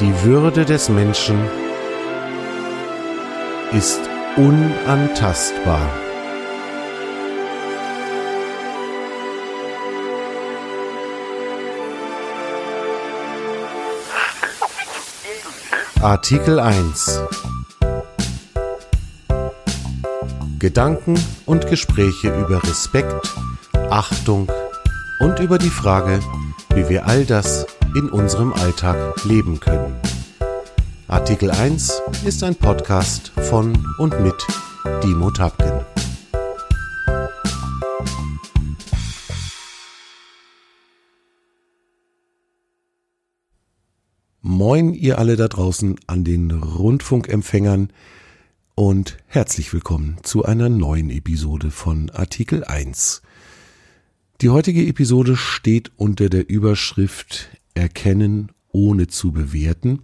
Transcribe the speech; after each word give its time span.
Die 0.00 0.22
Würde 0.22 0.64
des 0.64 0.88
Menschen 0.88 1.36
ist 3.72 3.98
unantastbar. 4.36 5.90
Artikel 16.00 16.60
1 16.60 17.20
Gedanken 20.60 21.18
und 21.44 21.66
Gespräche 21.66 22.28
über 22.28 22.62
Respekt, 22.62 23.34
Achtung 23.90 24.48
und 25.18 25.40
über 25.40 25.58
die 25.58 25.70
Frage, 25.70 26.20
wie 26.72 26.88
wir 26.88 27.08
all 27.08 27.24
das 27.24 27.66
in 27.94 28.10
unserem 28.10 28.52
Alltag 28.52 29.24
leben 29.24 29.60
können. 29.60 29.94
Artikel 31.06 31.50
1 31.50 32.02
ist 32.24 32.42
ein 32.44 32.54
Podcast 32.54 33.28
von 33.28 33.76
und 33.98 34.20
mit 34.20 34.34
Dimo 35.02 35.30
Tapken. 35.30 35.84
Moin 44.40 44.92
ihr 44.92 45.18
alle 45.18 45.36
da 45.36 45.48
draußen 45.48 45.96
an 46.06 46.24
den 46.24 46.50
Rundfunkempfängern 46.50 47.92
und 48.74 49.16
herzlich 49.26 49.72
willkommen 49.72 50.18
zu 50.22 50.44
einer 50.44 50.68
neuen 50.68 51.10
Episode 51.10 51.70
von 51.70 52.10
Artikel 52.10 52.64
1. 52.64 53.22
Die 54.40 54.50
heutige 54.50 54.86
Episode 54.86 55.36
steht 55.36 55.90
unter 55.96 56.28
der 56.28 56.48
Überschrift 56.48 57.48
Erkennen 57.78 58.52
ohne 58.72 59.06
zu 59.06 59.32
bewerten. 59.32 60.02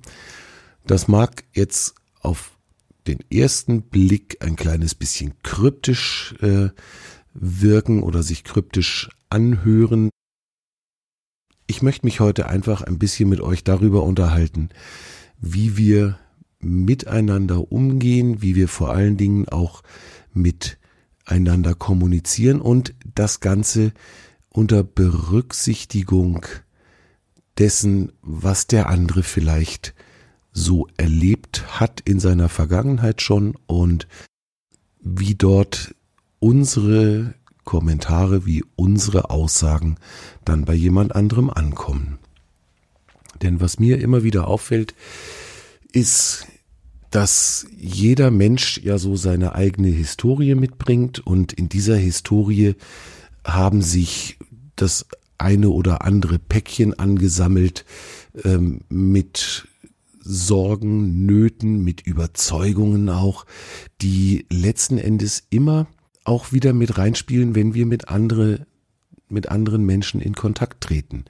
Das 0.87 1.09
mag 1.09 1.45
jetzt 1.53 1.95
auf 2.21 2.53
den 3.07 3.19
ersten 3.31 3.83
Blick 3.83 4.39
ein 4.41 4.57
kleines 4.57 4.95
bisschen 4.95 5.35
kryptisch 5.43 6.35
äh, 6.41 6.69
wirken 7.35 8.03
oder 8.03 8.23
sich 8.23 8.45
kryptisch 8.45 9.11
anhören. 9.29 10.11
Ich 11.67 11.83
möchte 11.83 12.07
mich 12.07 12.21
heute 12.21 12.49
einfach 12.49 12.83
ein 12.83 12.99
bisschen 12.99 13.29
mit 13.29 13.41
euch 13.41 13.65
darüber 13.65 14.05
unterhalten, 14.05 14.71
wie 15.39 15.77
wir 15.77 16.19
miteinander 16.61 17.73
umgehen, 17.73 18.41
wie 18.41 18.55
wir 18.55 18.69
vor 18.69 18.91
allen 18.91 19.17
Dingen 19.17 19.49
auch 19.49 19.83
miteinander 20.33 21.75
kommunizieren 21.75 22.61
und 22.61 22.95
das 23.15 23.41
Ganze 23.41 23.93
unter 24.49 24.85
Berücksichtigung 24.85 26.47
dessen, 27.59 28.13
was 28.23 28.67
der 28.67 28.89
andere 28.89 29.23
vielleicht 29.23 29.95
so 30.53 30.87
erlebt 30.97 31.81
hat 31.81 32.01
in 32.01 32.21
seiner 32.21 32.49
Vergangenheit 32.49 33.23
schon 33.23 33.57
und 33.67 34.07
wie 35.01 35.35
dort 35.35 35.95
unsere 36.39 37.35
Kommentare, 37.65 38.47
wie 38.47 38.65
unsere 38.77 39.31
Aussagen 39.31 39.97
dann 40.45 40.65
bei 40.65 40.75
jemand 40.75 41.15
anderem 41.15 41.51
ankommen. 41.51 42.19
Denn 43.43 43.61
was 43.61 43.79
mir 43.79 44.01
immer 44.01 44.23
wieder 44.23 44.47
auffällt, 44.47 44.95
ist, 45.93 46.47
dass 47.11 47.67
jeder 47.77 48.31
Mensch 48.31 48.79
ja 48.79 48.99
so 48.99 49.17
seine 49.17 49.55
eigene 49.55 49.89
Historie 49.89 50.55
mitbringt 50.55 51.25
und 51.25 51.53
in 51.53 51.69
dieser 51.69 51.97
Historie 51.97 52.75
haben 53.45 53.83
sich 53.83 54.39
das 54.77 55.07
eine 55.39 55.71
oder 55.71 56.03
andere 56.03 56.39
Päckchen 56.39 56.99
angesammelt 56.99 57.85
ähm, 58.45 58.81
mit 58.89 59.69
Sorgen, 60.21 61.27
Nöten, 61.27 61.85
mit 61.85 62.01
Überzeugungen 62.07 63.09
auch, 63.11 63.45
die 64.01 64.47
letzten 64.51 64.99
Endes 64.99 65.45
immer 65.51 65.87
auch 66.25 66.53
wieder 66.53 66.73
mit 66.73 66.97
reinspielen, 66.97 67.55
wenn 67.55 67.75
wir 67.75 67.85
mit 67.85 68.09
andere, 68.09 68.67
mit 69.29 69.49
anderen 69.51 69.85
Menschen 69.85 70.21
in 70.21 70.35
Kontakt 70.35 70.83
treten. 70.83 71.27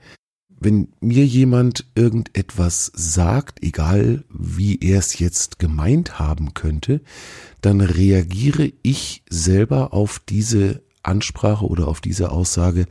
Wenn 0.57 0.87
mir 1.01 1.25
jemand 1.25 1.85
irgendetwas 1.95 2.91
sagt, 2.95 3.61
egal 3.61 4.23
wie 4.29 4.79
er 4.79 4.99
es 4.99 5.19
jetzt 5.19 5.59
gemeint 5.59 6.17
haben 6.17 6.53
könnte, 6.53 7.01
dann 7.59 7.81
reagiere 7.81 8.71
ich 8.81 9.23
selber 9.29 9.93
auf 9.93 10.19
diese 10.19 10.81
Ansprache 11.03 11.65
oder 11.65 11.89
auf 11.89 11.99
diese 11.99 12.31
Aussage 12.31 12.85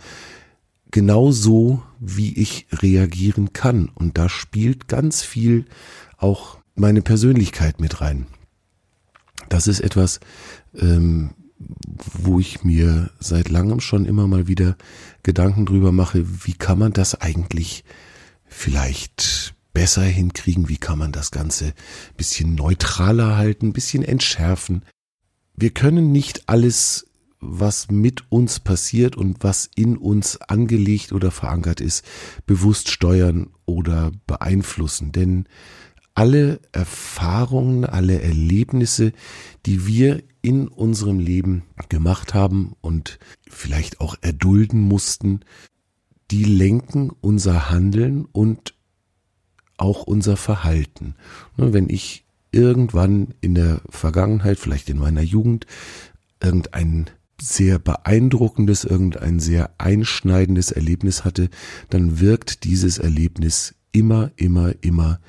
genau 0.95 1.33
so, 1.33 1.83
wie 1.99 2.35
ich 2.35 2.69
reagieren 2.71 3.53
kann. 3.53 3.89
Und 3.89 4.17
da 4.17 4.29
spielt 4.29 4.87
ganz 4.87 5.23
viel 5.23 5.65
auch 6.19 6.59
meine 6.77 7.03
Persönlichkeit 7.03 7.81
mit 7.81 8.01
rein. 8.01 8.29
Das 9.49 9.67
ist 9.67 9.81
etwas, 9.81 10.21
ähm, 10.73 11.31
wo 11.97 12.39
ich 12.39 12.63
mir 12.63 13.11
seit 13.19 13.49
langem 13.49 13.81
schon 13.81 14.05
immer 14.05 14.29
mal 14.29 14.47
wieder 14.47 14.77
Gedanken 15.25 15.67
drüber 15.67 15.91
mache, 15.91 16.25
wie 16.45 16.55
kann 16.55 16.79
man 16.79 16.93
das 16.93 17.21
eigentlich 17.21 17.83
vielleicht 18.47 19.57
besser 19.73 20.05
hinkriegen, 20.05 20.69
wie 20.69 20.77
kann 20.77 20.99
man 21.01 21.11
das 21.11 21.33
Ganze 21.33 21.75
bisschen 22.17 22.55
neutraler 22.55 23.37
halten, 23.37 23.73
bisschen 23.73 24.05
entschärfen. 24.05 24.85
Wir 25.57 25.71
können 25.71 26.13
nicht 26.13 26.49
alles 26.49 27.09
was 27.47 27.91
mit 27.91 28.31
uns 28.31 28.61
passiert 28.61 29.17
und 29.17 29.39
was 29.43 29.71
in 29.75 29.97
uns 29.97 30.41
angelegt 30.41 31.13
oder 31.13 31.31
verankert 31.31 31.81
ist, 31.81 32.05
bewusst 32.47 32.91
steuern 32.91 33.51
oder 33.67 34.13
beeinflussen. 34.27 35.13
Denn 35.13 35.47
alle 36.15 36.61
Erfahrungen, 36.73 37.85
alle 37.85 38.21
Erlebnisse, 38.23 39.13
die 39.67 39.87
wir 39.87 40.23
in 40.43 40.69
unserem 40.69 41.19
Leben 41.19 41.65
gemacht 41.89 42.35
haben 42.35 42.75
und 42.81 43.19
vielleicht 43.49 44.01
auch 44.01 44.17
erdulden 44.21 44.81
mussten, 44.81 45.41
die 46.31 46.45
lenken 46.45 47.11
unser 47.21 47.71
Handeln 47.71 48.27
und 48.27 48.75
auch 49.77 50.05
unser 50.05 50.37
Verhalten. 50.37 51.15
Wenn 51.57 51.89
ich 51.89 52.25
irgendwann 52.53 53.35
in 53.41 53.55
der 53.55 53.81
Vergangenheit, 53.89 54.59
vielleicht 54.59 54.89
in 54.89 54.99
meiner 54.99 55.23
Jugend, 55.23 55.67
irgendein 56.41 57.11
sehr 57.41 57.79
beeindruckendes, 57.79 58.85
irgendein 58.85 59.41
sehr 59.41 59.75
einschneidendes 59.79 60.71
Erlebnis 60.71 61.25
hatte, 61.25 61.51
dann 61.91 62.21
wirkt 62.21 62.65
dieses 62.65 62.99
Erlebnis 62.99 63.75
immer, 63.93 64.31
immer, 64.37 64.75
immer 64.83 65.21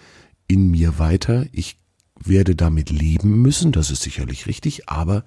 in 0.47 0.69
mir 0.69 0.99
weiter. 0.99 1.45
Ich 1.51 1.79
werde 2.19 2.55
damit 2.55 2.89
leben 2.89 3.41
müssen, 3.41 3.71
das 3.71 3.91
ist 3.91 4.03
sicherlich 4.03 4.47
richtig, 4.47 4.89
aber 4.89 5.23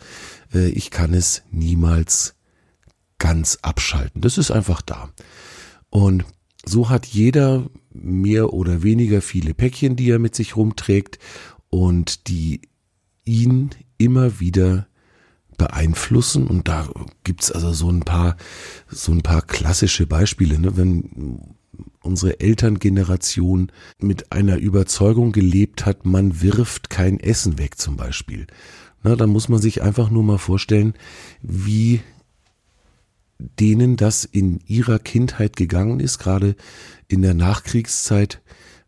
äh, 0.53 0.69
ich 0.69 0.91
kann 0.91 1.15
es 1.15 1.43
niemals 1.51 2.35
ganz 3.19 3.59
abschalten. 3.63 4.21
Das 4.21 4.39
ist 4.39 4.51
einfach 4.51 4.83
da. 4.83 5.11
Und 5.91 6.25
so 6.65 6.89
hat 6.89 7.07
jeder 7.07 7.69
mehr 7.93 8.53
oder 8.53 8.83
weniger 8.83 9.23
viele 9.23 9.55
Päckchen, 9.55 9.97
die 9.97 10.11
er 10.11 10.19
mit 10.19 10.35
sich 10.35 10.57
rumträgt 10.57 11.19
und 11.71 12.29
die 12.29 12.63
ihn 13.25 13.71
immer 13.99 14.41
wieder 14.41 14.88
beeinflussen. 15.59 16.47
Und 16.47 16.69
da 16.69 16.89
gibt's 17.25 17.53
also 17.53 17.73
so 17.73 17.91
ein 17.91 18.01
paar, 18.01 18.37
so 18.89 19.13
ein 19.13 19.23
paar 19.23 19.43
klassische 19.43 20.07
Beispiele. 20.07 20.59
Ne? 20.59 20.77
Wenn 20.77 21.57
unsere 22.03 22.41
Elterngeneration 22.41 23.71
mit 24.01 24.33
einer 24.33 24.57
Überzeugung 24.57 25.33
gelebt 25.33 25.85
hat, 25.85 26.07
man 26.07 26.41
wirft 26.41 26.89
kein 26.89 27.21
Essen 27.21 27.59
weg 27.59 27.79
zum 27.79 27.97
Beispiel. 27.97 28.47
Na, 29.03 29.15
dann 29.15 29.31
muss 29.31 29.49
man 29.49 29.61
sich 29.61 29.83
einfach 29.83 30.11
nur 30.11 30.23
mal 30.23 30.39
vorstellen, 30.39 30.95
wie 31.43 32.01
denen 33.39 33.97
das 33.97 34.25
in 34.25 34.61
ihrer 34.67 34.99
Kindheit 34.99 35.55
gegangen 35.55 36.01
ist, 36.01 36.19
gerade 36.19 36.57
in 37.07 37.23
der 37.23 37.35
Nachkriegszeit, 37.35 38.41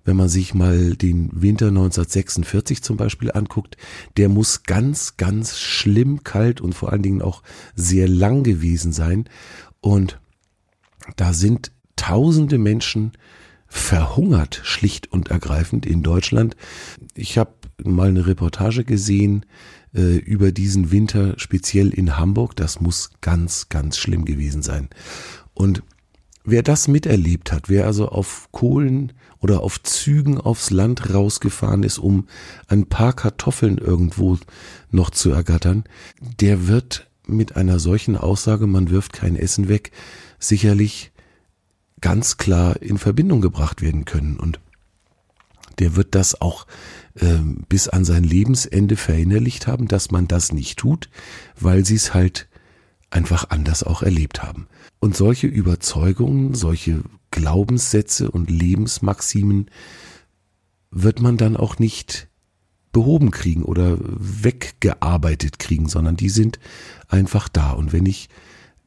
wenn 0.04 0.16
man 0.16 0.28
sich 0.28 0.54
mal 0.54 0.96
den 0.96 1.30
Winter 1.32 1.68
1946 1.68 2.82
zum 2.82 2.96
Beispiel 2.96 3.30
anguckt, 3.32 3.76
der 4.16 4.28
muss 4.28 4.62
ganz, 4.64 5.16
ganz 5.16 5.58
schlimm 5.58 6.24
kalt 6.24 6.60
und 6.60 6.74
vor 6.74 6.92
allen 6.92 7.02
Dingen 7.02 7.22
auch 7.22 7.42
sehr 7.74 8.08
lang 8.08 8.42
gewesen 8.42 8.92
sein. 8.92 9.28
Und 9.80 10.20
da 11.16 11.32
sind 11.32 11.72
tausende 11.96 12.58
Menschen 12.58 13.12
verhungert, 13.66 14.60
schlicht 14.64 15.12
und 15.12 15.28
ergreifend 15.28 15.86
in 15.86 16.02
Deutschland. 16.02 16.56
Ich 17.14 17.38
habe 17.38 17.52
mal 17.84 18.08
eine 18.08 18.26
Reportage 18.26 18.84
gesehen 18.84 19.46
äh, 19.94 20.16
über 20.16 20.50
diesen 20.50 20.90
Winter, 20.90 21.34
speziell 21.38 21.90
in 21.90 22.16
Hamburg. 22.16 22.56
Das 22.56 22.80
muss 22.80 23.10
ganz, 23.20 23.68
ganz 23.68 23.96
schlimm 23.96 24.24
gewesen 24.24 24.62
sein. 24.62 24.88
Und 25.54 25.82
wer 26.44 26.62
das 26.62 26.88
miterlebt 26.88 27.52
hat, 27.52 27.68
wer 27.68 27.86
also 27.86 28.08
auf 28.08 28.48
Kohlen 28.50 29.12
oder 29.40 29.62
auf 29.62 29.82
Zügen 29.82 30.38
aufs 30.38 30.70
Land 30.70 31.12
rausgefahren 31.12 31.82
ist, 31.82 31.98
um 31.98 32.28
ein 32.68 32.86
paar 32.86 33.12
Kartoffeln 33.12 33.78
irgendwo 33.78 34.38
noch 34.90 35.10
zu 35.10 35.30
ergattern, 35.30 35.84
der 36.20 36.68
wird 36.68 37.08
mit 37.26 37.56
einer 37.56 37.78
solchen 37.78 38.16
Aussage, 38.16 38.66
man 38.66 38.90
wirft 38.90 39.12
kein 39.12 39.36
Essen 39.36 39.68
weg, 39.68 39.92
sicherlich 40.38 41.12
ganz 42.00 42.36
klar 42.36 42.80
in 42.82 42.98
Verbindung 42.98 43.40
gebracht 43.40 43.82
werden 43.82 44.04
können. 44.04 44.36
Und 44.38 44.60
der 45.78 45.96
wird 45.96 46.14
das 46.14 46.40
auch 46.40 46.66
äh, 47.14 47.38
bis 47.68 47.88
an 47.88 48.04
sein 48.04 48.24
Lebensende 48.24 48.96
verinnerlicht 48.96 49.66
haben, 49.66 49.88
dass 49.88 50.10
man 50.10 50.28
das 50.28 50.52
nicht 50.52 50.78
tut, 50.78 51.08
weil 51.58 51.84
sie 51.84 51.94
es 51.94 52.12
halt 52.14 52.48
einfach 53.10 53.50
anders 53.50 53.82
auch 53.82 54.02
erlebt 54.02 54.42
haben. 54.42 54.66
Und 54.98 55.16
solche 55.16 55.46
Überzeugungen, 55.46 56.54
solche 56.54 57.02
Glaubenssätze 57.30 58.30
und 58.30 58.50
Lebensmaximen 58.50 59.70
wird 60.90 61.20
man 61.20 61.36
dann 61.36 61.56
auch 61.56 61.78
nicht 61.78 62.28
behoben 62.92 63.30
kriegen 63.30 63.62
oder 63.62 63.98
weggearbeitet 64.00 65.58
kriegen, 65.58 65.88
sondern 65.88 66.16
die 66.16 66.28
sind 66.28 66.58
einfach 67.08 67.48
da. 67.48 67.70
Und 67.70 67.92
wenn 67.92 68.06
ich 68.06 68.28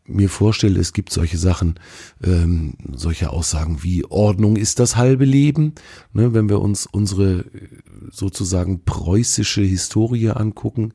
mir 0.05 0.29
vorstelle, 0.29 0.79
es 0.79 0.91
gibt 0.91 1.11
solche 1.11 1.37
Sachen, 1.37 1.75
ähm, 2.21 2.75
solche 2.93 3.29
Aussagen 3.29 3.83
wie 3.83 4.03
Ordnung 4.05 4.57
ist 4.57 4.79
das 4.79 4.97
halbe 4.97 5.23
Leben, 5.23 5.73
ne, 6.11 6.33
wenn 6.33 6.49
wir 6.49 6.59
uns 6.59 6.85
unsere 6.85 7.45
sozusagen 8.11 8.83
preußische 8.83 9.61
Historie 9.61 10.29
angucken, 10.29 10.93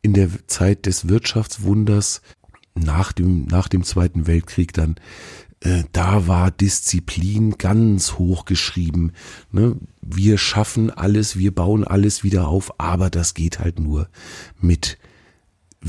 in 0.00 0.14
der 0.14 0.30
Zeit 0.46 0.86
des 0.86 1.08
Wirtschaftswunders 1.08 2.22
nach 2.74 3.12
dem, 3.12 3.46
nach 3.46 3.68
dem 3.68 3.82
Zweiten 3.82 4.26
Weltkrieg 4.26 4.72
dann, 4.72 4.96
äh, 5.60 5.84
da 5.92 6.26
war 6.26 6.50
Disziplin 6.50 7.58
ganz 7.58 8.14
hoch 8.14 8.44
geschrieben. 8.44 9.12
Ne? 9.50 9.76
Wir 10.02 10.38
schaffen 10.38 10.90
alles, 10.90 11.36
wir 11.38 11.54
bauen 11.54 11.84
alles 11.84 12.22
wieder 12.22 12.48
auf, 12.48 12.78
aber 12.78 13.10
das 13.10 13.34
geht 13.34 13.58
halt 13.58 13.78
nur 13.78 14.08
mit 14.60 14.98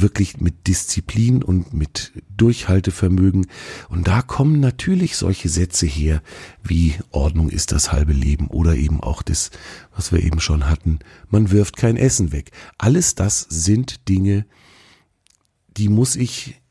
wirklich 0.01 0.39
mit 0.39 0.67
Disziplin 0.67 1.43
und 1.43 1.73
mit 1.73 2.11
Durchhaltevermögen. 2.35 3.47
Und 3.89 4.07
da 4.07 4.21
kommen 4.21 4.59
natürlich 4.59 5.15
solche 5.17 5.49
Sätze 5.49 5.85
her, 5.85 6.21
wie 6.63 6.95
Ordnung 7.11 7.49
ist 7.49 7.71
das 7.71 7.91
halbe 7.91 8.13
Leben 8.13 8.47
oder 8.47 8.75
eben 8.75 9.01
auch 9.01 9.21
das, 9.21 9.49
was 9.95 10.11
wir 10.11 10.21
eben 10.21 10.39
schon 10.39 10.69
hatten, 10.69 10.99
man 11.29 11.51
wirft 11.51 11.77
kein 11.77 11.97
Essen 11.97 12.31
weg. 12.31 12.51
Alles 12.77 13.15
das 13.15 13.45
sind 13.49 14.07
Dinge, 14.07 14.45
die 15.77 15.89
muss 15.89 16.15
ich 16.15 16.61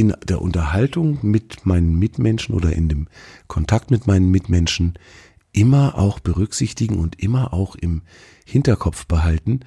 in 0.00 0.14
der 0.26 0.40
Unterhaltung 0.40 1.18
mit 1.20 1.66
meinen 1.66 1.98
Mitmenschen 1.98 2.54
oder 2.54 2.72
in 2.72 2.88
dem 2.88 3.06
Kontakt 3.48 3.90
mit 3.90 4.06
meinen 4.06 4.30
Mitmenschen 4.30 4.94
immer 5.52 5.98
auch 5.98 6.20
berücksichtigen 6.20 6.98
und 6.98 7.20
immer 7.20 7.52
auch 7.52 7.76
im 7.76 8.00
Hinterkopf 8.46 9.04
behalten. 9.04 9.60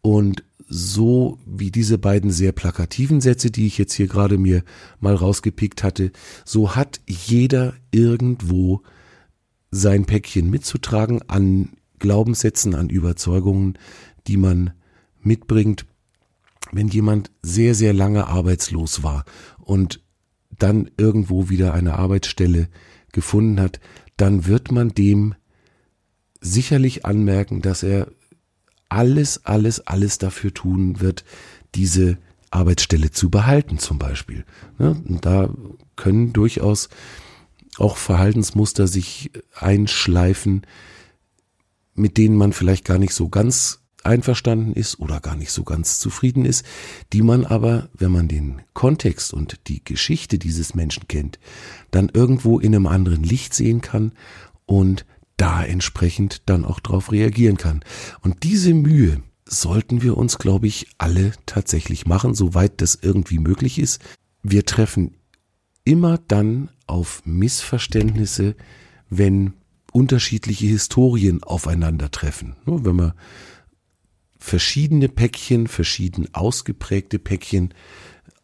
Und 0.00 0.44
so 0.66 1.38
wie 1.44 1.70
diese 1.70 1.98
beiden 1.98 2.30
sehr 2.30 2.52
plakativen 2.52 3.20
Sätze, 3.20 3.50
die 3.50 3.66
ich 3.66 3.76
jetzt 3.76 3.92
hier 3.92 4.06
gerade 4.06 4.38
mir 4.38 4.64
mal 4.98 5.14
rausgepickt 5.14 5.82
hatte, 5.82 6.10
so 6.46 6.74
hat 6.74 7.02
jeder 7.06 7.74
irgendwo 7.90 8.80
sein 9.70 10.06
Päckchen 10.06 10.48
mitzutragen 10.48 11.20
an 11.28 11.68
Glaubenssätzen, 11.98 12.74
an 12.74 12.88
Überzeugungen, 12.88 13.78
die 14.26 14.38
man 14.38 14.72
mitbringt, 15.20 15.84
wenn 16.72 16.88
jemand 16.88 17.30
sehr, 17.42 17.74
sehr 17.74 17.92
lange 17.92 18.26
arbeitslos 18.26 19.02
war 19.02 19.26
und 19.66 20.00
dann 20.58 20.88
irgendwo 20.96 21.48
wieder 21.50 21.74
eine 21.74 21.98
Arbeitsstelle 21.98 22.68
gefunden 23.12 23.60
hat, 23.60 23.80
dann 24.16 24.46
wird 24.46 24.70
man 24.70 24.90
dem 24.90 25.34
sicherlich 26.40 27.04
anmerken, 27.04 27.60
dass 27.62 27.82
er 27.82 28.06
alles, 28.88 29.44
alles, 29.44 29.86
alles 29.86 30.18
dafür 30.18 30.54
tun 30.54 31.00
wird, 31.00 31.24
diese 31.74 32.16
Arbeitsstelle 32.50 33.10
zu 33.10 33.28
behalten 33.28 33.78
zum 33.78 33.98
Beispiel. 33.98 34.44
Und 34.78 35.26
da 35.26 35.52
können 35.96 36.32
durchaus 36.32 36.88
auch 37.76 37.96
Verhaltensmuster 37.96 38.86
sich 38.86 39.32
einschleifen, 39.54 40.62
mit 41.94 42.16
denen 42.16 42.36
man 42.36 42.52
vielleicht 42.52 42.84
gar 42.84 42.98
nicht 42.98 43.14
so 43.14 43.28
ganz 43.28 43.80
einverstanden 44.06 44.72
ist 44.72 44.98
oder 44.98 45.20
gar 45.20 45.36
nicht 45.36 45.50
so 45.50 45.64
ganz 45.64 45.98
zufrieden 45.98 46.44
ist, 46.44 46.64
die 47.12 47.22
man 47.22 47.44
aber, 47.44 47.88
wenn 47.94 48.12
man 48.12 48.28
den 48.28 48.62
Kontext 48.72 49.34
und 49.34 49.60
die 49.68 49.84
Geschichte 49.84 50.38
dieses 50.38 50.74
Menschen 50.74 51.08
kennt, 51.08 51.38
dann 51.90 52.10
irgendwo 52.12 52.58
in 52.58 52.74
einem 52.74 52.86
anderen 52.86 53.22
Licht 53.22 53.54
sehen 53.54 53.80
kann 53.80 54.12
und 54.64 55.04
da 55.36 55.62
entsprechend 55.64 56.42
dann 56.46 56.64
auch 56.64 56.80
drauf 56.80 57.12
reagieren 57.12 57.56
kann. 57.58 57.84
Und 58.22 58.42
diese 58.42 58.72
Mühe 58.72 59.22
sollten 59.44 60.02
wir 60.02 60.16
uns, 60.16 60.38
glaube 60.38 60.66
ich, 60.66 60.88
alle 60.98 61.32
tatsächlich 61.46 62.06
machen, 62.06 62.34
soweit 62.34 62.80
das 62.80 62.98
irgendwie 63.00 63.38
möglich 63.38 63.78
ist. 63.78 64.00
Wir 64.42 64.64
treffen 64.64 65.14
immer 65.84 66.18
dann 66.18 66.70
auf 66.86 67.22
Missverständnisse, 67.24 68.56
wenn 69.08 69.54
unterschiedliche 69.92 70.66
Historien 70.66 71.42
aufeinandertreffen. 71.42 72.56
Wenn 72.66 72.96
wir 72.96 73.14
verschiedene 74.38 75.08
Päckchen, 75.08 75.66
verschieden 75.66 76.28
ausgeprägte 76.32 77.18
Päckchen 77.18 77.74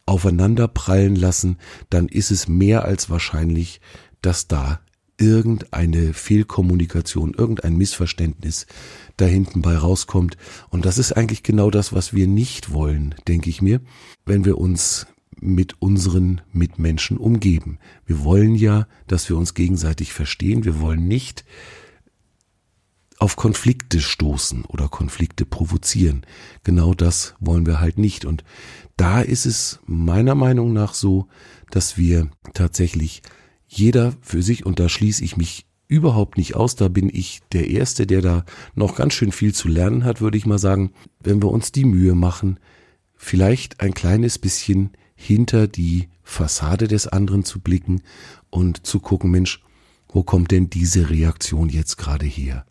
aufeinander 0.07 0.69
prallen 0.69 1.17
lassen, 1.17 1.59
dann 1.91 2.09
ist 2.09 2.31
es 2.31 2.49
mehr 2.49 2.85
als 2.85 3.11
wahrscheinlich, 3.11 3.81
dass 4.21 4.49
da 4.49 4.81
irgendeine 5.19 6.15
Fehlkommunikation, 6.15 7.35
irgendein 7.35 7.77
Missverständnis 7.77 8.67
da 9.17 9.27
hinten 9.27 9.63
bei 9.63 9.77
rauskommt. 9.77 10.37
Und 10.71 10.85
das 10.85 10.99
ist 10.99 11.13
eigentlich 11.13 11.43
genau 11.43 11.71
das, 11.71 11.93
was 11.93 12.13
wir 12.13 12.27
nicht 12.27 12.73
wollen, 12.73 13.15
denke 13.29 13.49
ich 13.49 13.63
mir, 13.63 13.81
wenn 14.27 14.45
wir 14.45 14.59
uns 14.59 15.07
mit 15.41 15.81
unseren 15.81 16.41
Mitmenschen 16.53 17.19
umgeben. 17.19 17.79
Wir 18.07 18.25
wollen 18.25 18.55
ja, 18.55 18.87
dass 19.07 19.29
wir 19.29 19.37
uns 19.37 19.55
gegenseitig 19.55 20.13
verstehen. 20.13 20.65
Wir 20.65 20.81
wollen 20.81 21.07
nicht 21.07 21.45
auf 23.23 23.37
Konflikte 23.37 24.01
stoßen 24.01 24.65
oder 24.65 24.89
Konflikte 24.89 25.47
provozieren. 25.47 26.27
Genau 26.65 26.93
das 26.93 27.37
wollen 27.39 27.67
wir 27.67 27.79
halt 27.79 27.97
nicht. 27.97 28.25
Und 28.25 28.43
da 28.97 29.21
ist 29.21 29.47
es 29.47 29.79
meiner 29.87 30.35
Meinung 30.35 30.73
nach 30.73 30.93
so, 30.93 31.29
dass 31.71 31.97
wir 31.97 32.33
tatsächlich 32.53 33.23
jeder 33.69 34.13
für 34.23 34.43
sich, 34.43 34.67
und 34.67 34.81
da 34.81 34.89
schließe 34.89 35.23
ich 35.23 35.37
mich 35.37 35.67
überhaupt 35.87 36.37
nicht 36.37 36.57
aus, 36.57 36.75
da 36.75 36.89
bin 36.89 37.09
ich 37.13 37.43
der 37.53 37.71
Erste, 37.71 38.09
der 38.09 38.23
da 38.23 38.45
noch 38.75 38.97
ganz 38.97 39.15
schön 39.15 39.31
viel 39.31 39.55
zu 39.55 39.69
lernen 39.69 40.03
hat, 40.03 40.21
würde 40.21 40.37
ich 40.37 40.45
mal 40.45 40.59
sagen, 40.59 40.91
wenn 41.21 41.41
wir 41.41 41.51
uns 41.53 41.71
die 41.71 41.85
Mühe 41.85 42.17
machen, 42.17 42.59
vielleicht 43.15 43.81
ein 43.83 43.95
kleines 43.95 44.41
bisschen 44.41 44.91
hinter 45.15 45.69
die 45.69 46.09
Fassade 46.25 46.89
des 46.89 47.07
anderen 47.07 47.45
zu 47.45 47.61
blicken 47.61 48.03
und 48.51 48.85
zu 48.85 48.99
gucken, 48.99 49.31
Mensch, 49.31 49.63
wo 50.09 50.25
kommt 50.25 50.51
denn 50.51 50.71
diese 50.71 51.09
Reaktion 51.09 51.69
jetzt 51.69 51.99
gerade 51.99 52.27
her? 52.27 52.67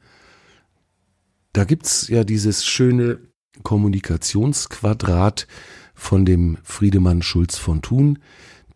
Da 1.53 1.65
gibt's 1.65 2.07
ja 2.07 2.23
dieses 2.23 2.65
schöne 2.65 3.19
Kommunikationsquadrat 3.63 5.47
von 5.93 6.25
dem 6.25 6.57
Friedemann 6.63 7.21
Schulz 7.21 7.57
von 7.57 7.81
Thun, 7.81 8.19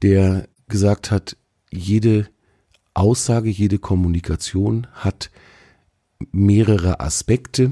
der 0.01 0.49
gesagt 0.67 1.11
hat, 1.11 1.37
jede 1.71 2.27
Aussage, 2.93 3.49
jede 3.49 3.79
Kommunikation 3.79 4.87
hat 4.93 5.31
mehrere 6.31 6.99
Aspekte. 6.99 7.71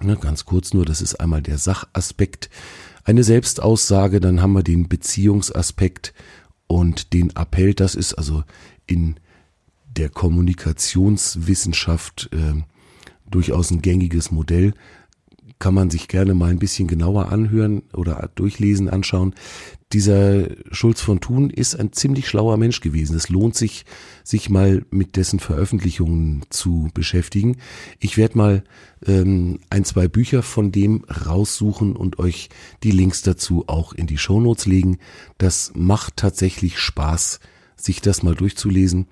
Ne, 0.00 0.16
ganz 0.16 0.44
kurz 0.44 0.72
nur, 0.74 0.84
das 0.84 1.02
ist 1.02 1.16
einmal 1.16 1.42
der 1.42 1.58
Sachaspekt, 1.58 2.50
eine 3.04 3.24
Selbstaussage, 3.24 4.20
dann 4.20 4.40
haben 4.42 4.52
wir 4.52 4.62
den 4.62 4.88
Beziehungsaspekt 4.88 6.14
und 6.66 7.12
den 7.14 7.30
Appell. 7.30 7.74
Das 7.74 7.94
ist 7.94 8.14
also 8.14 8.44
in 8.86 9.18
der 9.86 10.10
Kommunikationswissenschaft 10.10 12.28
äh, 12.32 12.62
durchaus 13.30 13.70
ein 13.70 13.82
gängiges 13.82 14.30
Modell 14.30 14.74
kann 15.58 15.74
man 15.74 15.90
sich 15.90 16.08
gerne 16.08 16.34
mal 16.34 16.50
ein 16.50 16.58
bisschen 16.58 16.86
genauer 16.86 17.32
anhören 17.32 17.82
oder 17.92 18.30
durchlesen, 18.34 18.88
anschauen. 18.88 19.34
Dieser 19.92 20.48
Schulz 20.70 21.00
von 21.00 21.20
Thun 21.20 21.50
ist 21.50 21.74
ein 21.74 21.92
ziemlich 21.92 22.28
schlauer 22.28 22.58
Mensch 22.58 22.80
gewesen. 22.80 23.16
Es 23.16 23.28
lohnt 23.28 23.54
sich, 23.54 23.84
sich 24.22 24.50
mal 24.50 24.84
mit 24.90 25.16
dessen 25.16 25.40
Veröffentlichungen 25.40 26.42
zu 26.50 26.90
beschäftigen. 26.94 27.56
Ich 27.98 28.16
werde 28.16 28.38
mal 28.38 28.64
ähm, 29.06 29.60
ein, 29.70 29.84
zwei 29.84 30.06
Bücher 30.06 30.42
von 30.42 30.70
dem 30.70 31.04
raussuchen 31.04 31.96
und 31.96 32.18
euch 32.18 32.50
die 32.82 32.90
Links 32.90 33.22
dazu 33.22 33.64
auch 33.66 33.94
in 33.94 34.06
die 34.06 34.18
Shownotes 34.18 34.66
legen. 34.66 34.98
Das 35.38 35.72
macht 35.74 36.16
tatsächlich 36.16 36.78
Spaß, 36.78 37.40
sich 37.76 38.00
das 38.00 38.22
mal 38.22 38.34
durchzulesen 38.34 39.06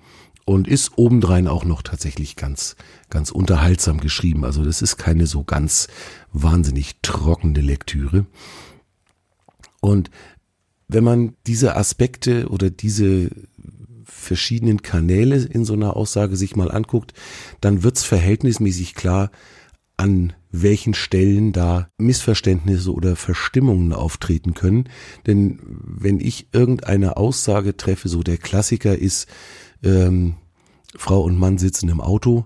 und 0.47 0.65
ist 0.65 0.93
obendrein 0.97 1.49
auch 1.49 1.65
noch 1.65 1.81
tatsächlich 1.81 2.37
ganz, 2.37 2.77
ganz 3.09 3.31
unterhaltsam 3.31 3.99
geschrieben. 3.99 4.45
Also 4.45 4.63
das 4.63 4.81
ist 4.81 4.95
keine 4.95 5.27
so 5.27 5.43
ganz 5.43 5.89
wahnsinnig 6.31 7.01
trockene 7.01 7.59
Lektüre. 7.59 8.25
Und 9.81 10.09
wenn 10.87 11.03
man 11.03 11.33
diese 11.47 11.75
Aspekte 11.75 12.47
oder 12.47 12.69
diese 12.69 13.29
verschiedenen 14.05 14.81
Kanäle 14.81 15.35
in 15.35 15.65
so 15.65 15.73
einer 15.73 15.97
Aussage 15.97 16.37
sich 16.37 16.55
mal 16.55 16.71
anguckt, 16.71 17.11
dann 17.59 17.83
wird's 17.83 18.05
verhältnismäßig 18.05 18.95
klar, 18.95 19.31
an 19.97 20.31
welchen 20.49 20.93
Stellen 20.93 21.51
da 21.51 21.89
Missverständnisse 21.97 22.93
oder 22.93 23.17
Verstimmungen 23.17 23.91
auftreten 23.91 24.53
können. 24.53 24.87
Denn 25.25 25.59
wenn 25.61 26.21
ich 26.21 26.47
irgendeine 26.53 27.17
Aussage 27.17 27.75
treffe, 27.75 28.07
so 28.07 28.23
der 28.23 28.37
Klassiker 28.37 28.97
ist, 28.97 29.27
ähm, 29.83 30.35
Frau 30.95 31.21
und 31.21 31.37
Mann 31.37 31.57
sitzen 31.57 31.89
im 31.89 32.01
Auto 32.01 32.45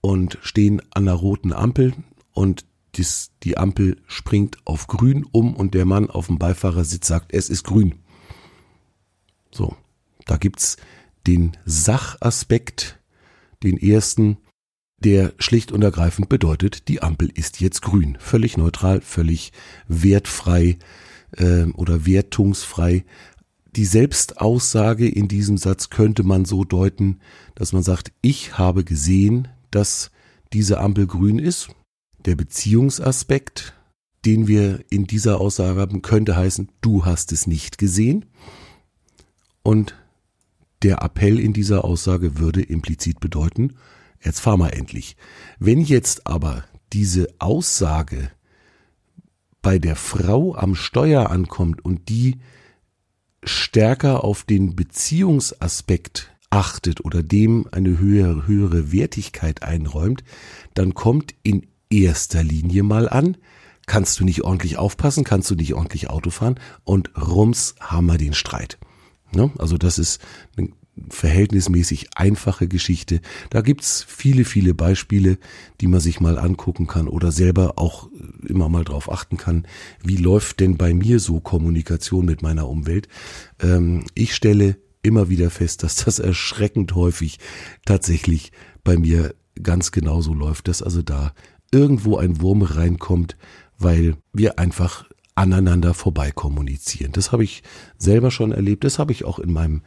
und 0.00 0.38
stehen 0.42 0.80
an 0.90 1.08
einer 1.08 1.14
roten 1.14 1.52
Ampel 1.52 1.94
und 2.32 2.64
dies, 2.94 3.32
die 3.42 3.56
Ampel 3.56 3.96
springt 4.06 4.58
auf 4.64 4.86
grün 4.86 5.24
um 5.32 5.54
und 5.54 5.74
der 5.74 5.86
Mann 5.86 6.10
auf 6.10 6.26
dem 6.26 6.38
Beifahrersitz 6.38 7.06
sagt, 7.06 7.32
es 7.32 7.48
ist 7.48 7.64
grün. 7.64 7.94
So, 9.50 9.76
da 10.26 10.36
gibt's 10.36 10.76
den 11.26 11.56
Sachaspekt, 11.64 13.00
den 13.62 13.78
ersten, 13.78 14.38
der 14.98 15.32
schlicht 15.38 15.72
und 15.72 15.82
ergreifend 15.82 16.28
bedeutet, 16.28 16.88
die 16.88 17.02
Ampel 17.02 17.30
ist 17.32 17.60
jetzt 17.60 17.82
grün. 17.82 18.16
Völlig 18.20 18.56
neutral, 18.56 19.00
völlig 19.00 19.52
wertfrei 19.88 20.78
äh, 21.36 21.64
oder 21.64 22.06
wertungsfrei. 22.06 23.04
Die 23.74 23.86
Selbstaussage 23.86 25.08
in 25.08 25.28
diesem 25.28 25.56
Satz 25.56 25.88
könnte 25.88 26.24
man 26.24 26.44
so 26.44 26.64
deuten, 26.64 27.20
dass 27.54 27.72
man 27.72 27.82
sagt, 27.82 28.12
ich 28.20 28.58
habe 28.58 28.84
gesehen, 28.84 29.48
dass 29.70 30.10
diese 30.52 30.78
Ampel 30.78 31.06
grün 31.06 31.38
ist. 31.38 31.70
Der 32.26 32.36
Beziehungsaspekt, 32.36 33.74
den 34.26 34.46
wir 34.46 34.84
in 34.90 35.06
dieser 35.06 35.40
Aussage 35.40 35.80
haben, 35.80 36.02
könnte 36.02 36.36
heißen, 36.36 36.68
du 36.82 37.06
hast 37.06 37.32
es 37.32 37.46
nicht 37.46 37.78
gesehen. 37.78 38.26
Und 39.62 39.94
der 40.82 41.00
Appell 41.02 41.40
in 41.40 41.54
dieser 41.54 41.84
Aussage 41.84 42.38
würde 42.38 42.62
implizit 42.62 43.20
bedeuten, 43.20 43.76
jetzt 44.22 44.40
fahr 44.40 44.58
mal 44.58 44.68
endlich. 44.68 45.16
Wenn 45.58 45.80
jetzt 45.80 46.26
aber 46.26 46.64
diese 46.92 47.28
Aussage 47.38 48.30
bei 49.62 49.78
der 49.78 49.96
Frau 49.96 50.54
am 50.54 50.74
Steuer 50.74 51.30
ankommt 51.30 51.84
und 51.84 52.10
die 52.10 52.38
stärker 53.42 54.24
auf 54.24 54.44
den 54.44 54.76
Beziehungsaspekt 54.76 56.32
achtet 56.50 57.04
oder 57.04 57.22
dem 57.22 57.66
eine 57.72 57.98
höhere, 57.98 58.46
höhere 58.46 58.92
Wertigkeit 58.92 59.62
einräumt, 59.62 60.22
dann 60.74 60.94
kommt 60.94 61.34
in 61.42 61.66
erster 61.90 62.42
Linie 62.42 62.82
mal 62.82 63.08
an, 63.08 63.36
kannst 63.86 64.20
du 64.20 64.24
nicht 64.24 64.42
ordentlich 64.42 64.78
aufpassen, 64.78 65.24
kannst 65.24 65.50
du 65.50 65.54
nicht 65.54 65.74
ordentlich 65.74 66.10
Auto 66.10 66.30
fahren 66.30 66.60
und 66.84 67.10
rums 67.16 67.74
haben 67.80 68.06
wir 68.06 68.18
den 68.18 68.34
Streit. 68.34 68.78
Ne? 69.32 69.50
Also 69.58 69.78
das 69.78 69.98
ist 69.98 70.20
verhältnismäßig 71.08 72.16
einfache 72.16 72.68
Geschichte. 72.68 73.20
Da 73.50 73.62
gibt's 73.62 74.04
viele, 74.06 74.44
viele 74.44 74.74
Beispiele, 74.74 75.38
die 75.80 75.86
man 75.86 76.00
sich 76.00 76.20
mal 76.20 76.38
angucken 76.38 76.86
kann 76.86 77.08
oder 77.08 77.32
selber 77.32 77.74
auch 77.76 78.10
immer 78.46 78.68
mal 78.68 78.84
drauf 78.84 79.10
achten 79.10 79.36
kann, 79.36 79.66
wie 80.02 80.16
läuft 80.16 80.60
denn 80.60 80.76
bei 80.76 80.92
mir 80.92 81.18
so 81.18 81.40
Kommunikation 81.40 82.26
mit 82.26 82.42
meiner 82.42 82.68
Umwelt. 82.68 83.08
Ähm, 83.60 84.04
ich 84.14 84.34
stelle 84.34 84.76
immer 85.02 85.28
wieder 85.28 85.50
fest, 85.50 85.82
dass 85.82 85.96
das 85.96 86.18
erschreckend 86.18 86.94
häufig 86.94 87.38
tatsächlich 87.84 88.52
bei 88.84 88.96
mir 88.96 89.34
ganz 89.62 89.92
genauso 89.92 90.34
läuft, 90.34 90.68
dass 90.68 90.82
also 90.82 91.02
da 91.02 91.32
irgendwo 91.72 92.18
ein 92.18 92.40
Wurm 92.40 92.62
reinkommt, 92.62 93.36
weil 93.78 94.16
wir 94.32 94.58
einfach 94.58 95.06
aneinander 95.34 95.94
vorbei 95.94 96.30
kommunizieren. 96.30 97.12
Das 97.12 97.32
habe 97.32 97.44
ich 97.44 97.62
selber 97.96 98.30
schon 98.30 98.52
erlebt, 98.52 98.84
das 98.84 98.98
habe 98.98 99.12
ich 99.12 99.24
auch 99.24 99.38
in 99.38 99.52
meinem 99.52 99.82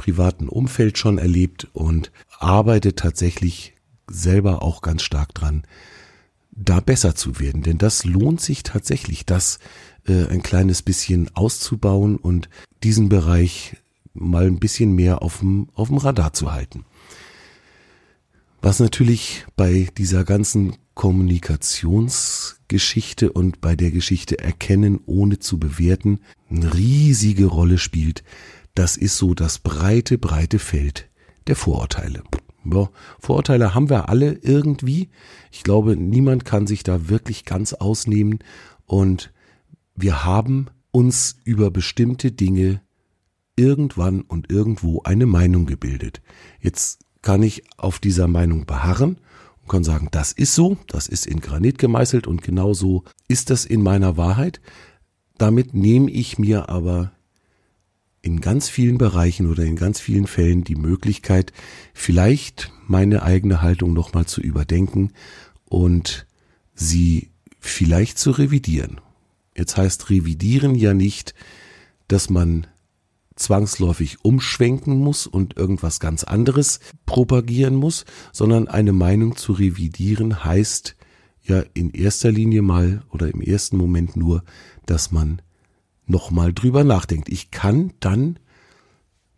privaten 0.00 0.48
Umfeld 0.48 0.96
schon 0.96 1.18
erlebt 1.18 1.68
und 1.74 2.10
arbeite 2.38 2.94
tatsächlich 2.94 3.74
selber 4.08 4.62
auch 4.62 4.80
ganz 4.80 5.02
stark 5.02 5.34
dran, 5.34 5.64
da 6.52 6.80
besser 6.80 7.14
zu 7.14 7.38
werden. 7.38 7.60
Denn 7.60 7.76
das 7.76 8.06
lohnt 8.06 8.40
sich 8.40 8.62
tatsächlich, 8.62 9.26
das 9.26 9.58
äh, 10.08 10.24
ein 10.28 10.42
kleines 10.42 10.80
bisschen 10.80 11.28
auszubauen 11.36 12.16
und 12.16 12.48
diesen 12.82 13.10
Bereich 13.10 13.76
mal 14.14 14.46
ein 14.46 14.58
bisschen 14.58 14.94
mehr 14.94 15.20
auf 15.20 15.40
dem, 15.40 15.68
auf 15.74 15.88
dem 15.88 15.98
Radar 15.98 16.32
zu 16.32 16.50
halten. 16.50 16.86
Was 18.62 18.80
natürlich 18.80 19.44
bei 19.54 19.88
dieser 19.98 20.24
ganzen 20.24 20.76
Kommunikationsgeschichte 20.94 23.32
und 23.32 23.60
bei 23.60 23.76
der 23.76 23.90
Geschichte 23.90 24.38
Erkennen 24.38 25.00
ohne 25.04 25.40
zu 25.40 25.58
bewerten 25.58 26.20
eine 26.48 26.72
riesige 26.72 27.44
Rolle 27.46 27.76
spielt, 27.76 28.24
das 28.74 28.96
ist 28.96 29.16
so 29.16 29.34
das 29.34 29.58
breite, 29.58 30.18
breite 30.18 30.58
Feld 30.58 31.08
der 31.46 31.56
Vorurteile. 31.56 32.22
Ja, 32.64 32.90
Vorurteile 33.18 33.74
haben 33.74 33.88
wir 33.88 34.08
alle 34.08 34.32
irgendwie. 34.32 35.08
Ich 35.50 35.62
glaube, 35.62 35.96
niemand 35.96 36.44
kann 36.44 36.66
sich 36.66 36.82
da 36.82 37.08
wirklich 37.08 37.44
ganz 37.44 37.72
ausnehmen 37.72 38.40
und 38.86 39.32
wir 39.94 40.24
haben 40.24 40.66
uns 40.90 41.38
über 41.44 41.70
bestimmte 41.70 42.32
Dinge 42.32 42.82
irgendwann 43.56 44.22
und 44.22 44.50
irgendwo 44.50 45.02
eine 45.02 45.26
Meinung 45.26 45.66
gebildet. 45.66 46.20
Jetzt 46.60 47.00
kann 47.22 47.42
ich 47.42 47.64
auf 47.76 47.98
dieser 47.98 48.28
Meinung 48.28 48.66
beharren 48.66 49.18
und 49.62 49.68
kann 49.68 49.84
sagen, 49.84 50.08
das 50.10 50.32
ist 50.32 50.54
so, 50.54 50.78
das 50.86 51.06
ist 51.06 51.26
in 51.26 51.40
Granit 51.40 51.78
gemeißelt 51.78 52.26
und 52.26 52.42
genau 52.42 52.72
so 52.72 53.04
ist 53.28 53.50
das 53.50 53.64
in 53.64 53.82
meiner 53.82 54.16
Wahrheit. 54.16 54.60
Damit 55.38 55.74
nehme 55.74 56.10
ich 56.10 56.38
mir 56.38 56.68
aber 56.68 57.12
in 58.22 58.40
ganz 58.40 58.68
vielen 58.68 58.98
Bereichen 58.98 59.50
oder 59.50 59.64
in 59.64 59.76
ganz 59.76 60.00
vielen 60.00 60.26
Fällen 60.26 60.64
die 60.64 60.76
Möglichkeit, 60.76 61.52
vielleicht 61.94 62.72
meine 62.86 63.22
eigene 63.22 63.62
Haltung 63.62 63.92
nochmal 63.92 64.26
zu 64.26 64.40
überdenken 64.40 65.12
und 65.64 66.26
sie 66.74 67.30
vielleicht 67.58 68.18
zu 68.18 68.30
revidieren. 68.30 69.00
Jetzt 69.56 69.76
heißt 69.76 70.10
revidieren 70.10 70.74
ja 70.74 70.94
nicht, 70.94 71.34
dass 72.08 72.30
man 72.30 72.66
zwangsläufig 73.36 74.22
umschwenken 74.22 74.98
muss 74.98 75.26
und 75.26 75.56
irgendwas 75.56 75.98
ganz 75.98 76.24
anderes 76.24 76.80
propagieren 77.06 77.74
muss, 77.74 78.04
sondern 78.32 78.68
eine 78.68 78.92
Meinung 78.92 79.36
zu 79.36 79.52
revidieren 79.52 80.44
heißt 80.44 80.94
ja 81.42 81.64
in 81.72 81.90
erster 81.90 82.30
Linie 82.30 82.60
mal 82.62 83.02
oder 83.10 83.28
im 83.28 83.40
ersten 83.40 83.78
Moment 83.78 84.14
nur, 84.14 84.44
dass 84.84 85.10
man 85.10 85.40
nochmal 86.10 86.52
drüber 86.52 86.84
nachdenkt. 86.84 87.28
Ich 87.28 87.50
kann 87.50 87.92
dann 88.00 88.38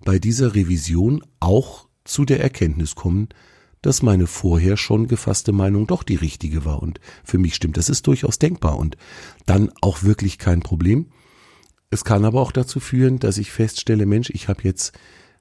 bei 0.04 0.18
dieser 0.18 0.54
Revision 0.54 1.24
auch 1.38 1.86
zu 2.04 2.24
der 2.24 2.40
Erkenntnis 2.40 2.94
kommen, 2.94 3.28
dass 3.82 4.02
meine 4.02 4.26
vorher 4.26 4.76
schon 4.76 5.08
gefasste 5.08 5.52
Meinung 5.52 5.86
doch 5.86 6.02
die 6.02 6.16
richtige 6.16 6.64
war 6.64 6.82
und 6.82 7.00
für 7.24 7.38
mich 7.38 7.54
stimmt. 7.54 7.76
Das 7.76 7.88
ist 7.88 8.06
durchaus 8.06 8.38
denkbar 8.38 8.78
und 8.78 8.96
dann 9.46 9.70
auch 9.80 10.02
wirklich 10.02 10.38
kein 10.38 10.60
Problem. 10.60 11.06
Es 11.90 12.04
kann 12.04 12.24
aber 12.24 12.40
auch 12.40 12.52
dazu 12.52 12.80
führen, 12.80 13.18
dass 13.18 13.38
ich 13.38 13.50
feststelle, 13.50 14.06
Mensch, 14.06 14.30
ich 14.30 14.48
habe 14.48 14.62
jetzt 14.62 14.92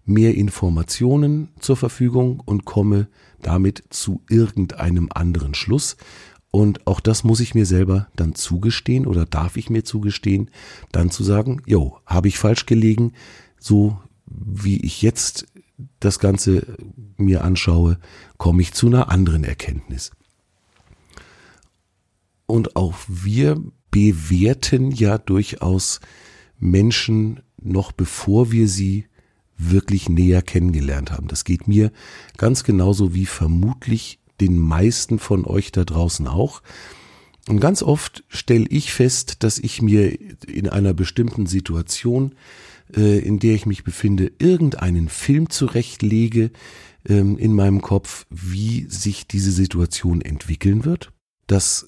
mehr 0.05 0.35
Informationen 0.35 1.49
zur 1.59 1.77
Verfügung 1.77 2.41
und 2.43 2.65
komme 2.65 3.07
damit 3.41 3.83
zu 3.89 4.21
irgendeinem 4.27 5.09
anderen 5.13 5.53
Schluss. 5.53 5.95
Und 6.51 6.85
auch 6.85 6.99
das 6.99 7.23
muss 7.23 7.39
ich 7.39 7.55
mir 7.55 7.65
selber 7.65 8.07
dann 8.15 8.35
zugestehen 8.35 9.07
oder 9.07 9.25
darf 9.25 9.55
ich 9.55 9.69
mir 9.69 9.85
zugestehen, 9.85 10.51
dann 10.91 11.09
zu 11.09 11.23
sagen, 11.23 11.61
jo, 11.65 11.97
habe 12.05 12.27
ich 12.27 12.37
falsch 12.37 12.65
gelegen, 12.65 13.13
so 13.57 13.97
wie 14.25 14.81
ich 14.81 15.01
jetzt 15.01 15.47
das 15.99 16.19
Ganze 16.19 16.77
mir 17.17 17.43
anschaue, 17.43 17.97
komme 18.37 18.61
ich 18.61 18.73
zu 18.73 18.87
einer 18.87 19.09
anderen 19.09 19.45
Erkenntnis. 19.45 20.11
Und 22.45 22.75
auch 22.75 22.95
wir 23.07 23.61
bewerten 23.91 24.91
ja 24.91 25.17
durchaus 25.17 26.01
Menschen 26.59 27.41
noch 27.61 27.91
bevor 27.91 28.51
wir 28.51 28.67
sie 28.67 29.05
wirklich 29.57 30.09
näher 30.09 30.41
kennengelernt 30.41 31.11
haben. 31.11 31.27
Das 31.27 31.43
geht 31.43 31.67
mir 31.67 31.91
ganz 32.37 32.63
genauso 32.63 33.13
wie 33.13 33.25
vermutlich 33.25 34.19
den 34.41 34.57
meisten 34.57 35.19
von 35.19 35.45
euch 35.45 35.71
da 35.71 35.85
draußen 35.85 36.27
auch. 36.27 36.61
Und 37.47 37.59
ganz 37.59 37.81
oft 37.81 38.23
stelle 38.27 38.65
ich 38.69 38.93
fest, 38.93 39.43
dass 39.43 39.57
ich 39.57 39.81
mir 39.81 40.17
in 40.47 40.69
einer 40.69 40.93
bestimmten 40.93 41.45
Situation, 41.45 42.35
äh, 42.95 43.19
in 43.19 43.39
der 43.39 43.55
ich 43.55 43.65
mich 43.65 43.83
befinde, 43.83 44.31
irgendeinen 44.39 45.09
Film 45.09 45.49
zurechtlege 45.49 46.51
ähm, 47.07 47.37
in 47.37 47.53
meinem 47.53 47.81
Kopf, 47.81 48.25
wie 48.29 48.85
sich 48.89 49.27
diese 49.27 49.51
Situation 49.51 50.21
entwickeln 50.21 50.85
wird. 50.85 51.11
Das 51.47 51.87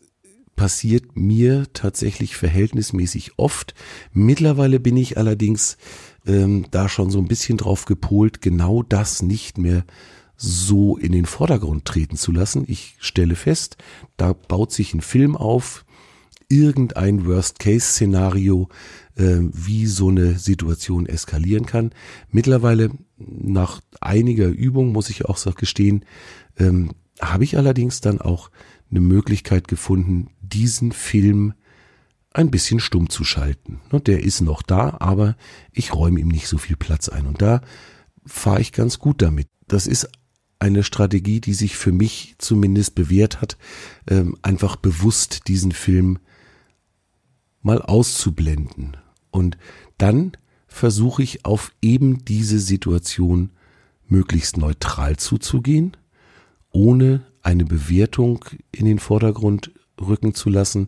passiert 0.56 1.16
mir 1.16 1.68
tatsächlich 1.74 2.36
verhältnismäßig 2.36 3.34
oft. 3.38 3.74
Mittlerweile 4.12 4.80
bin 4.80 4.98
ich 4.98 5.18
allerdings 5.18 5.78
ähm, 6.26 6.66
da 6.72 6.90
schon 6.90 7.10
so 7.10 7.20
ein 7.20 7.28
bisschen 7.28 7.58
drauf 7.58 7.86
gepolt, 7.86 8.42
genau 8.42 8.84
das 8.84 9.22
nicht 9.22 9.58
mehr 9.58 9.86
so 10.36 10.98
in 10.98 11.12
den 11.12 11.26
Vordergrund 11.26 11.86
treten 11.86 12.18
zu 12.18 12.32
lassen. 12.32 12.66
Ich 12.68 12.96
stelle 13.00 13.36
fest, 13.36 13.78
da 14.18 14.34
baut 14.34 14.72
sich 14.72 14.94
ein 14.94 15.02
Film 15.02 15.36
auf, 15.36 15.86
irgendein 16.50 17.26
Worst-Case-Szenario, 17.26 18.70
äh, 19.16 19.40
wie 19.40 19.86
so 19.86 20.10
eine 20.10 20.38
Situation 20.38 21.06
eskalieren 21.06 21.66
kann. 21.66 21.92
Mittlerweile, 22.30 22.92
nach 23.18 23.82
einiger 24.02 24.48
Übung, 24.48 24.92
muss 24.92 25.10
ich 25.10 25.26
auch 25.26 25.38
so 25.38 25.52
gestehen, 25.52 26.06
ähm, 26.58 26.92
habe 27.20 27.44
ich 27.44 27.58
allerdings 27.58 28.02
dann 28.02 28.20
auch 28.22 28.50
eine 28.90 29.02
Möglichkeit 29.02 29.68
gefunden, 29.68 30.30
diesen 30.42 30.92
Film 30.92 31.54
ein 32.34 32.52
bisschen 32.52 32.80
stumm 32.80 33.10
zu 33.10 33.24
schalten. 33.24 33.80
Der 34.06 34.24
ist 34.24 34.42
noch 34.42 34.62
da, 34.62 34.98
aber 35.00 35.36
ich 35.72 35.94
räume 35.94 36.20
ihm 36.20 36.28
nicht 36.28 36.48
so 36.48 36.58
viel 36.58 36.76
Platz 36.76 37.10
ein. 37.10 37.28
Und 37.28 37.42
da 37.42 37.62
fahre 38.26 38.62
ich 38.62 38.72
ganz 38.72 39.00
gut 39.00 39.22
damit. 39.22 39.48
Das 39.68 39.88
ist 39.88 40.10
eine 40.64 40.84
Strategie, 40.84 41.42
die 41.42 41.54
sich 41.54 41.76
für 41.76 41.92
mich 41.92 42.36
zumindest 42.38 42.96
bewährt 42.96 43.42
hat, 43.42 43.58
ähm, 44.10 44.38
einfach 44.44 44.78
bewusst 44.78 45.50
diesen 45.50 45.74
Film 45.74 46.20
mal 47.62 47.82
auszublenden. 47.82 48.96
Und 49.30 49.58
dann 49.98 50.32
versuche 50.68 51.22
ich 51.22 51.44
auf 51.44 51.74
eben 51.82 52.24
diese 52.24 52.60
Situation 52.60 53.50
möglichst 54.08 54.56
neutral 54.56 55.18
zuzugehen, 55.18 55.98
ohne 56.72 57.26
eine 57.42 57.66
Bewertung 57.66 58.46
in 58.72 58.86
den 58.86 59.00
Vordergrund 59.00 59.72
rücken 60.00 60.34
zu 60.34 60.50
lassen. 60.50 60.88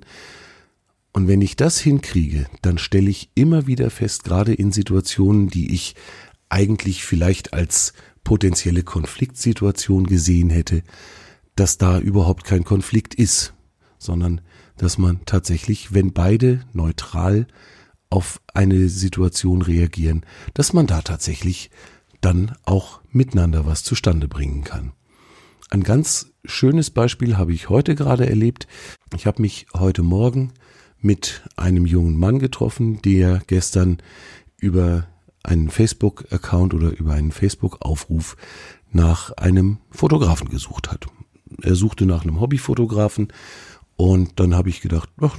Und 1.11 1.27
wenn 1.27 1.41
ich 1.41 1.57
das 1.57 1.79
hinkriege, 1.79 2.45
dann 2.61 2.77
stelle 2.77 3.09
ich 3.09 3.29
immer 3.35 3.67
wieder 3.67 3.89
fest, 3.89 4.23
gerade 4.23 4.53
in 4.53 4.71
Situationen, 4.71 5.49
die 5.49 5.73
ich 5.73 5.95
eigentlich 6.47 7.03
vielleicht 7.03 7.53
als 7.53 7.91
potenzielle 8.25 8.83
Konfliktsituation 8.83 10.05
gesehen 10.07 10.49
hätte, 10.49 10.83
dass 11.55 11.77
da 11.77 11.99
überhaupt 11.99 12.43
kein 12.43 12.65
Konflikt 12.65 13.15
ist, 13.15 13.53
sondern 13.97 14.41
dass 14.75 14.97
man 14.97 15.21
tatsächlich, 15.25 15.93
wenn 15.93 16.11
beide 16.11 16.65
neutral 16.73 17.47
auf 18.09 18.41
eine 18.53 18.89
Situation 18.89 19.61
reagieren, 19.61 20.25
dass 20.53 20.73
man 20.73 20.87
da 20.87 21.01
tatsächlich 21.01 21.69
dann 22.19 22.55
auch 22.65 22.99
miteinander 23.11 23.65
was 23.65 23.83
zustande 23.83 24.27
bringen 24.27 24.65
kann. 24.65 24.91
Ein 25.69 25.83
ganz 25.83 26.33
schönes 26.43 26.89
Beispiel 26.89 27.37
habe 27.37 27.53
ich 27.53 27.69
heute 27.69 27.95
gerade 27.95 28.27
erlebt. 28.29 28.67
Ich 29.15 29.25
habe 29.25 29.41
mich 29.41 29.67
heute 29.73 30.03
Morgen 30.03 30.53
mit 30.99 31.43
einem 31.55 31.85
jungen 31.85 32.17
Mann 32.17 32.39
getroffen, 32.39 33.01
der 33.01 33.41
gestern 33.47 33.97
über 34.57 35.07
einen 35.45 35.69
Facebook-Account 35.69 36.73
oder 36.73 36.97
über 36.97 37.13
einen 37.13 37.31
Facebook-Aufruf 37.31 38.35
nach 38.91 39.31
einem 39.31 39.79
Fotografen 39.91 40.49
gesucht 40.49 40.91
hat. 40.91 41.07
Er 41.61 41.75
suchte 41.75 42.05
nach 42.05 42.23
einem 42.23 42.39
Hobbyfotografen 42.39 43.29
und 43.95 44.39
dann 44.39 44.55
habe 44.55 44.69
ich 44.69 44.81
gedacht, 44.81 45.09
ach, 45.21 45.37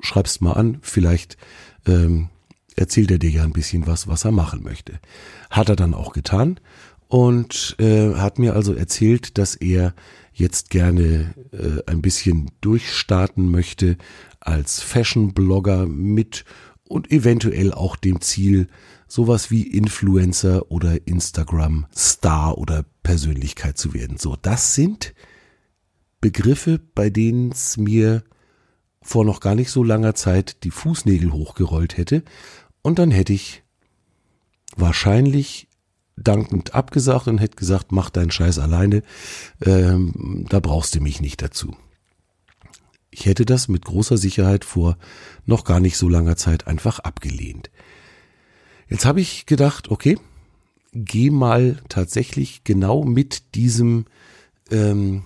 schreib's 0.00 0.40
mal 0.40 0.52
an, 0.52 0.78
vielleicht 0.82 1.36
ähm, 1.86 2.28
erzählt 2.76 3.10
er 3.10 3.18
dir 3.18 3.30
ja 3.30 3.44
ein 3.44 3.52
bisschen 3.52 3.86
was, 3.86 4.08
was 4.08 4.24
er 4.24 4.32
machen 4.32 4.62
möchte. 4.62 4.98
Hat 5.50 5.68
er 5.68 5.76
dann 5.76 5.94
auch 5.94 6.12
getan 6.12 6.58
und 7.08 7.76
äh, 7.78 8.14
hat 8.14 8.38
mir 8.38 8.54
also 8.54 8.72
erzählt, 8.74 9.38
dass 9.38 9.54
er 9.54 9.94
jetzt 10.32 10.70
gerne 10.70 11.34
äh, 11.52 11.82
ein 11.90 12.02
bisschen 12.02 12.50
durchstarten 12.60 13.50
möchte 13.50 13.96
als 14.40 14.80
Fashion-Blogger 14.80 15.86
mit 15.86 16.44
und 16.84 17.10
eventuell 17.12 17.72
auch 17.72 17.96
dem 17.96 18.20
Ziel, 18.20 18.68
sowas 19.10 19.50
wie 19.50 19.66
Influencer 19.66 20.70
oder 20.70 21.06
Instagram-Star 21.06 22.56
oder 22.56 22.84
Persönlichkeit 23.02 23.76
zu 23.76 23.92
werden. 23.92 24.18
So, 24.18 24.36
das 24.40 24.74
sind 24.74 25.14
Begriffe, 26.20 26.80
bei 26.94 27.10
denen 27.10 27.50
es 27.50 27.76
mir 27.76 28.22
vor 29.02 29.24
noch 29.24 29.40
gar 29.40 29.56
nicht 29.56 29.70
so 29.70 29.82
langer 29.82 30.14
Zeit 30.14 30.62
die 30.62 30.70
Fußnägel 30.70 31.32
hochgerollt 31.32 31.96
hätte 31.96 32.22
und 32.82 32.98
dann 32.98 33.10
hätte 33.10 33.32
ich 33.32 33.64
wahrscheinlich 34.76 35.66
dankend 36.16 36.74
abgesagt 36.74 37.26
und 37.26 37.38
hätte 37.38 37.56
gesagt, 37.56 37.92
mach 37.92 38.10
deinen 38.10 38.30
Scheiß 38.30 38.58
alleine, 38.58 39.02
ähm, 39.64 40.46
da 40.48 40.60
brauchst 40.60 40.94
du 40.94 41.00
mich 41.00 41.20
nicht 41.20 41.42
dazu. 41.42 41.74
Ich 43.10 43.26
hätte 43.26 43.44
das 43.44 43.66
mit 43.66 43.84
großer 43.86 44.18
Sicherheit 44.18 44.64
vor 44.64 44.96
noch 45.46 45.64
gar 45.64 45.80
nicht 45.80 45.96
so 45.96 46.08
langer 46.08 46.36
Zeit 46.36 46.68
einfach 46.68 47.00
abgelehnt. 47.00 47.70
Jetzt 48.90 49.06
habe 49.06 49.20
ich 49.20 49.46
gedacht, 49.46 49.90
okay, 49.90 50.18
geh 50.92 51.30
mal 51.30 51.80
tatsächlich 51.88 52.64
genau 52.64 53.04
mit 53.04 53.54
diesem 53.54 54.06
ähm, 54.70 55.22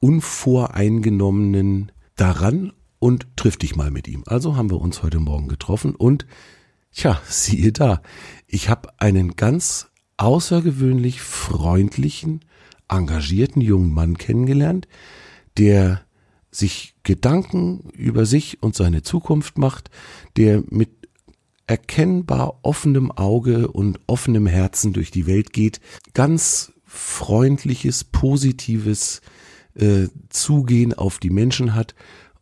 unvoreingenommenen 0.00 1.92
daran 2.16 2.72
und 2.98 3.28
triff 3.36 3.56
dich 3.56 3.76
mal 3.76 3.92
mit 3.92 4.08
ihm. 4.08 4.24
Also 4.26 4.56
haben 4.56 4.70
wir 4.70 4.80
uns 4.80 5.04
heute 5.04 5.20
Morgen 5.20 5.46
getroffen 5.46 5.94
und 5.94 6.26
tja, 6.92 7.22
siehe 7.28 7.70
da, 7.70 8.02
ich 8.48 8.68
habe 8.68 8.88
einen 8.98 9.36
ganz 9.36 9.90
außergewöhnlich 10.16 11.20
freundlichen, 11.20 12.44
engagierten 12.88 13.60
jungen 13.60 13.94
Mann 13.94 14.18
kennengelernt, 14.18 14.88
der 15.56 16.02
sich 16.50 16.96
Gedanken 17.04 17.90
über 17.92 18.26
sich 18.26 18.60
und 18.60 18.74
seine 18.74 19.02
Zukunft 19.02 19.58
macht, 19.58 19.90
der 20.36 20.64
mit 20.68 20.97
erkennbar 21.68 22.58
offenem 22.62 23.12
Auge 23.12 23.68
und 23.68 24.00
offenem 24.06 24.46
Herzen 24.46 24.92
durch 24.92 25.10
die 25.10 25.26
Welt 25.26 25.52
geht, 25.52 25.80
ganz 26.14 26.72
freundliches, 26.84 28.04
positives 28.04 29.20
äh, 29.74 30.08
Zugehen 30.30 30.94
auf 30.94 31.18
die 31.18 31.30
Menschen 31.30 31.74
hat 31.74 31.94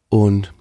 und 0.09 0.55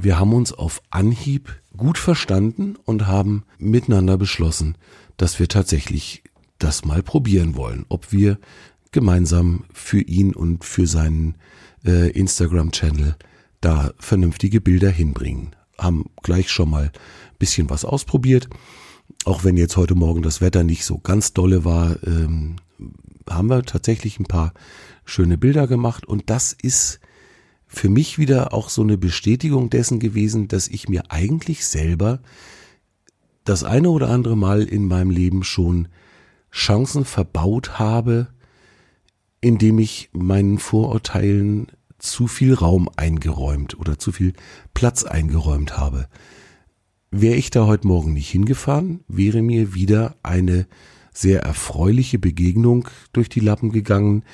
wir 0.00 0.18
haben 0.18 0.32
uns 0.32 0.52
auf 0.52 0.82
Anhieb 0.90 1.60
gut 1.76 1.98
verstanden 1.98 2.76
und 2.84 3.06
haben 3.06 3.44
miteinander 3.58 4.18
beschlossen, 4.18 4.76
dass 5.16 5.38
wir 5.38 5.48
tatsächlich 5.48 6.22
das 6.58 6.84
mal 6.84 7.02
probieren 7.02 7.56
wollen, 7.56 7.84
ob 7.88 8.12
wir 8.12 8.38
gemeinsam 8.92 9.64
für 9.72 10.00
ihn 10.00 10.34
und 10.34 10.64
für 10.64 10.86
seinen 10.86 11.36
äh, 11.84 12.10
Instagram-Channel 12.10 13.16
da 13.60 13.92
vernünftige 13.98 14.60
Bilder 14.60 14.90
hinbringen. 14.90 15.54
Haben 15.78 16.06
gleich 16.22 16.50
schon 16.50 16.70
mal 16.70 16.92
bisschen 17.38 17.70
was 17.70 17.84
ausprobiert. 17.84 18.48
Auch 19.24 19.44
wenn 19.44 19.56
jetzt 19.56 19.76
heute 19.76 19.94
Morgen 19.94 20.22
das 20.22 20.40
Wetter 20.40 20.64
nicht 20.64 20.84
so 20.84 20.98
ganz 20.98 21.32
dolle 21.32 21.64
war, 21.64 22.02
ähm, 22.04 22.56
haben 23.28 23.48
wir 23.48 23.62
tatsächlich 23.62 24.18
ein 24.18 24.26
paar 24.26 24.52
schöne 25.04 25.38
Bilder 25.38 25.66
gemacht 25.66 26.06
und 26.06 26.30
das 26.30 26.52
ist 26.52 27.00
für 27.66 27.88
mich 27.88 28.18
wieder 28.18 28.52
auch 28.52 28.68
so 28.68 28.82
eine 28.82 28.96
Bestätigung 28.96 29.70
dessen 29.70 29.98
gewesen, 29.98 30.48
dass 30.48 30.68
ich 30.68 30.88
mir 30.88 31.10
eigentlich 31.10 31.66
selber 31.66 32.20
das 33.44 33.64
eine 33.64 33.90
oder 33.90 34.08
andere 34.10 34.36
Mal 34.36 34.62
in 34.62 34.86
meinem 34.86 35.10
Leben 35.10 35.44
schon 35.44 35.88
Chancen 36.52 37.04
verbaut 37.04 37.78
habe, 37.78 38.28
indem 39.40 39.78
ich 39.78 40.10
meinen 40.12 40.58
Vorurteilen 40.58 41.68
zu 41.98 42.26
viel 42.26 42.54
Raum 42.54 42.88
eingeräumt 42.96 43.78
oder 43.78 43.98
zu 43.98 44.12
viel 44.12 44.32
Platz 44.74 45.04
eingeräumt 45.04 45.76
habe. 45.76 46.08
Wäre 47.10 47.36
ich 47.36 47.50
da 47.50 47.66
heute 47.66 47.86
Morgen 47.86 48.12
nicht 48.12 48.30
hingefahren, 48.30 49.04
wäre 49.08 49.42
mir 49.42 49.74
wieder 49.74 50.16
eine 50.22 50.66
sehr 51.12 51.42
erfreuliche 51.42 52.18
Begegnung 52.18 52.88
durch 53.12 53.28
die 53.28 53.40
Lappen 53.40 53.70
gegangen, 53.70 54.24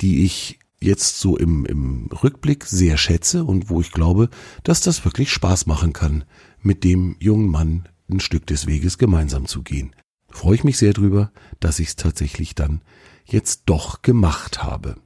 die 0.00 0.24
ich 0.24 0.58
jetzt 0.80 1.20
so 1.20 1.36
im, 1.36 1.64
im 1.64 2.06
Rückblick 2.06 2.64
sehr 2.64 2.98
schätze 2.98 3.44
und 3.44 3.70
wo 3.70 3.80
ich 3.80 3.92
glaube, 3.92 4.28
dass 4.62 4.80
das 4.80 5.04
wirklich 5.04 5.30
Spaß 5.30 5.66
machen 5.66 5.92
kann, 5.92 6.24
mit 6.60 6.84
dem 6.84 7.16
jungen 7.20 7.48
Mann 7.48 7.88
ein 8.10 8.20
Stück 8.20 8.46
des 8.46 8.66
Weges 8.66 8.98
gemeinsam 8.98 9.46
zu 9.46 9.62
gehen. 9.62 9.94
Freue 10.28 10.56
ich 10.56 10.64
mich 10.64 10.76
sehr 10.76 10.92
drüber, 10.92 11.32
dass 11.60 11.78
ich 11.78 11.88
es 11.88 11.96
tatsächlich 11.96 12.54
dann 12.54 12.82
jetzt 13.24 13.62
doch 13.66 14.02
gemacht 14.02 14.62
habe. 14.62 14.96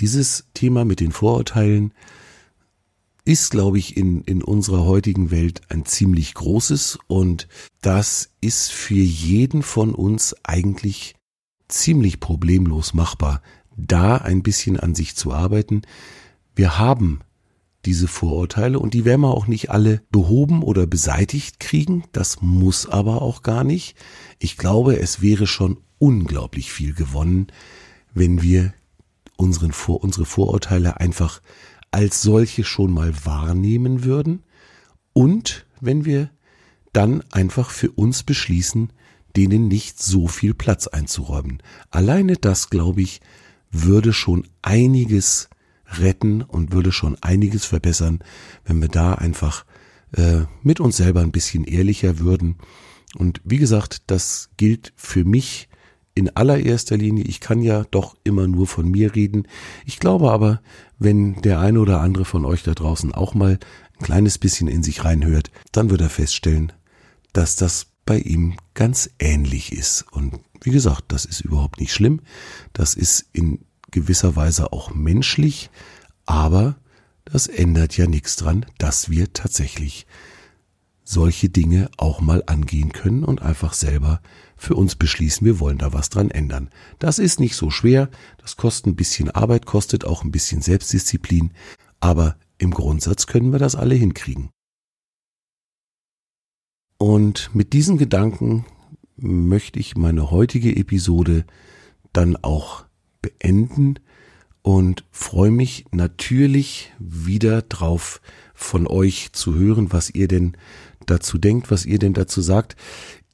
Dieses 0.00 0.48
Thema 0.54 0.84
mit 0.84 1.00
den 1.00 1.12
Vorurteilen 1.12 1.92
ist, 3.26 3.50
glaube 3.50 3.78
ich, 3.78 3.96
in, 3.96 4.22
in 4.22 4.42
unserer 4.42 4.84
heutigen 4.84 5.30
Welt 5.30 5.60
ein 5.68 5.84
ziemlich 5.84 6.32
großes 6.34 6.98
und 7.08 7.48
das 7.82 8.30
ist 8.40 8.70
für 8.70 8.94
jeden 8.94 9.62
von 9.62 9.94
uns 9.94 10.34
eigentlich 10.44 11.16
ziemlich 11.68 12.20
problemlos 12.20 12.94
machbar, 12.94 13.42
da 13.76 14.16
ein 14.16 14.42
bisschen 14.42 14.78
an 14.78 14.94
sich 14.94 15.16
zu 15.16 15.32
arbeiten. 15.32 15.82
Wir 16.54 16.78
haben 16.78 17.20
diese 17.84 18.06
Vorurteile 18.06 18.78
und 18.78 18.94
die 18.94 19.04
werden 19.04 19.22
wir 19.22 19.34
auch 19.34 19.48
nicht 19.48 19.70
alle 19.70 20.02
behoben 20.10 20.62
oder 20.62 20.86
beseitigt 20.86 21.58
kriegen. 21.58 22.04
Das 22.12 22.40
muss 22.40 22.86
aber 22.86 23.22
auch 23.22 23.42
gar 23.42 23.64
nicht. 23.64 23.96
Ich 24.38 24.56
glaube, 24.56 25.00
es 25.00 25.20
wäre 25.20 25.48
schon 25.48 25.78
unglaublich 25.98 26.72
viel 26.72 26.94
gewonnen, 26.94 27.48
wenn 28.14 28.40
wir 28.40 28.72
unseren 29.36 29.72
Vor 29.72 30.02
unsere 30.02 30.24
Vorurteile 30.26 31.00
einfach 31.00 31.42
als 31.96 32.20
solche 32.20 32.62
schon 32.62 32.92
mal 32.92 33.14
wahrnehmen 33.24 34.04
würden 34.04 34.42
und 35.14 35.64
wenn 35.80 36.04
wir 36.04 36.28
dann 36.92 37.24
einfach 37.32 37.70
für 37.70 37.90
uns 37.90 38.22
beschließen, 38.22 38.92
denen 39.34 39.68
nicht 39.68 40.02
so 40.02 40.28
viel 40.28 40.52
Platz 40.52 40.88
einzuräumen. 40.88 41.62
Alleine 41.90 42.34
das, 42.34 42.68
glaube 42.68 43.00
ich, 43.00 43.22
würde 43.70 44.12
schon 44.12 44.46
einiges 44.60 45.48
retten 45.86 46.42
und 46.42 46.70
würde 46.70 46.92
schon 46.92 47.16
einiges 47.22 47.64
verbessern, 47.64 48.18
wenn 48.66 48.82
wir 48.82 48.88
da 48.88 49.14
einfach 49.14 49.64
äh, 50.12 50.42
mit 50.62 50.80
uns 50.80 50.98
selber 50.98 51.22
ein 51.22 51.32
bisschen 51.32 51.64
ehrlicher 51.64 52.18
würden. 52.18 52.56
Und 53.14 53.40
wie 53.42 53.56
gesagt, 53.56 54.02
das 54.08 54.50
gilt 54.58 54.92
für 54.96 55.24
mich 55.24 55.70
in 56.16 56.34
allererster 56.34 56.96
Linie, 56.96 57.24
ich 57.24 57.40
kann 57.40 57.60
ja 57.60 57.84
doch 57.90 58.16
immer 58.24 58.48
nur 58.48 58.66
von 58.66 58.90
mir 58.90 59.14
reden. 59.14 59.46
Ich 59.84 60.00
glaube 60.00 60.32
aber, 60.32 60.62
wenn 60.98 61.42
der 61.42 61.60
eine 61.60 61.78
oder 61.78 62.00
andere 62.00 62.24
von 62.24 62.46
euch 62.46 62.62
da 62.62 62.72
draußen 62.72 63.12
auch 63.12 63.34
mal 63.34 63.58
ein 63.98 64.04
kleines 64.04 64.38
bisschen 64.38 64.66
in 64.66 64.82
sich 64.82 65.04
reinhört, 65.04 65.50
dann 65.72 65.90
wird 65.90 66.00
er 66.00 66.08
feststellen, 66.08 66.72
dass 67.34 67.56
das 67.56 67.88
bei 68.06 68.18
ihm 68.18 68.56
ganz 68.72 69.10
ähnlich 69.18 69.72
ist. 69.72 70.06
Und 70.10 70.40
wie 70.62 70.70
gesagt, 70.70 71.04
das 71.08 71.26
ist 71.26 71.42
überhaupt 71.42 71.80
nicht 71.80 71.92
schlimm. 71.92 72.22
Das 72.72 72.94
ist 72.94 73.26
in 73.34 73.60
gewisser 73.90 74.36
Weise 74.36 74.72
auch 74.72 74.94
menschlich, 74.94 75.68
aber 76.24 76.76
das 77.26 77.46
ändert 77.46 77.94
ja 77.98 78.06
nichts 78.06 78.36
dran, 78.36 78.64
dass 78.78 79.10
wir 79.10 79.34
tatsächlich 79.34 80.06
solche 81.04 81.50
Dinge 81.50 81.90
auch 81.98 82.22
mal 82.22 82.42
angehen 82.46 82.92
können 82.92 83.22
und 83.22 83.42
einfach 83.42 83.74
selber 83.74 84.22
für 84.56 84.74
uns 84.74 84.96
beschließen, 84.96 85.44
wir 85.44 85.60
wollen 85.60 85.78
da 85.78 85.92
was 85.92 86.08
dran 86.08 86.30
ändern. 86.30 86.70
Das 86.98 87.18
ist 87.18 87.40
nicht 87.40 87.56
so 87.56 87.70
schwer, 87.70 88.10
das 88.38 88.56
kostet 88.56 88.86
ein 88.86 88.96
bisschen 88.96 89.30
Arbeit, 89.30 89.66
kostet 89.66 90.04
auch 90.04 90.24
ein 90.24 90.32
bisschen 90.32 90.62
Selbstdisziplin, 90.62 91.52
aber 92.00 92.36
im 92.58 92.70
Grundsatz 92.70 93.26
können 93.26 93.52
wir 93.52 93.58
das 93.58 93.74
alle 93.74 93.94
hinkriegen. 93.94 94.50
Und 96.98 97.54
mit 97.54 97.74
diesen 97.74 97.98
Gedanken 97.98 98.64
möchte 99.16 99.78
ich 99.78 99.96
meine 99.96 100.30
heutige 100.30 100.74
Episode 100.74 101.44
dann 102.12 102.36
auch 102.36 102.86
beenden 103.20 103.98
und 104.62 105.04
freue 105.10 105.50
mich 105.50 105.84
natürlich 105.92 106.92
wieder 106.98 107.62
drauf, 107.62 108.20
von 108.54 108.86
euch 108.86 109.32
zu 109.32 109.54
hören, 109.54 109.92
was 109.92 110.10
ihr 110.10 110.28
denn 110.28 110.56
dazu 111.04 111.38
denkt, 111.38 111.70
was 111.70 111.86
ihr 111.86 111.98
denn 111.98 112.14
dazu 112.14 112.40
sagt. 112.40 112.74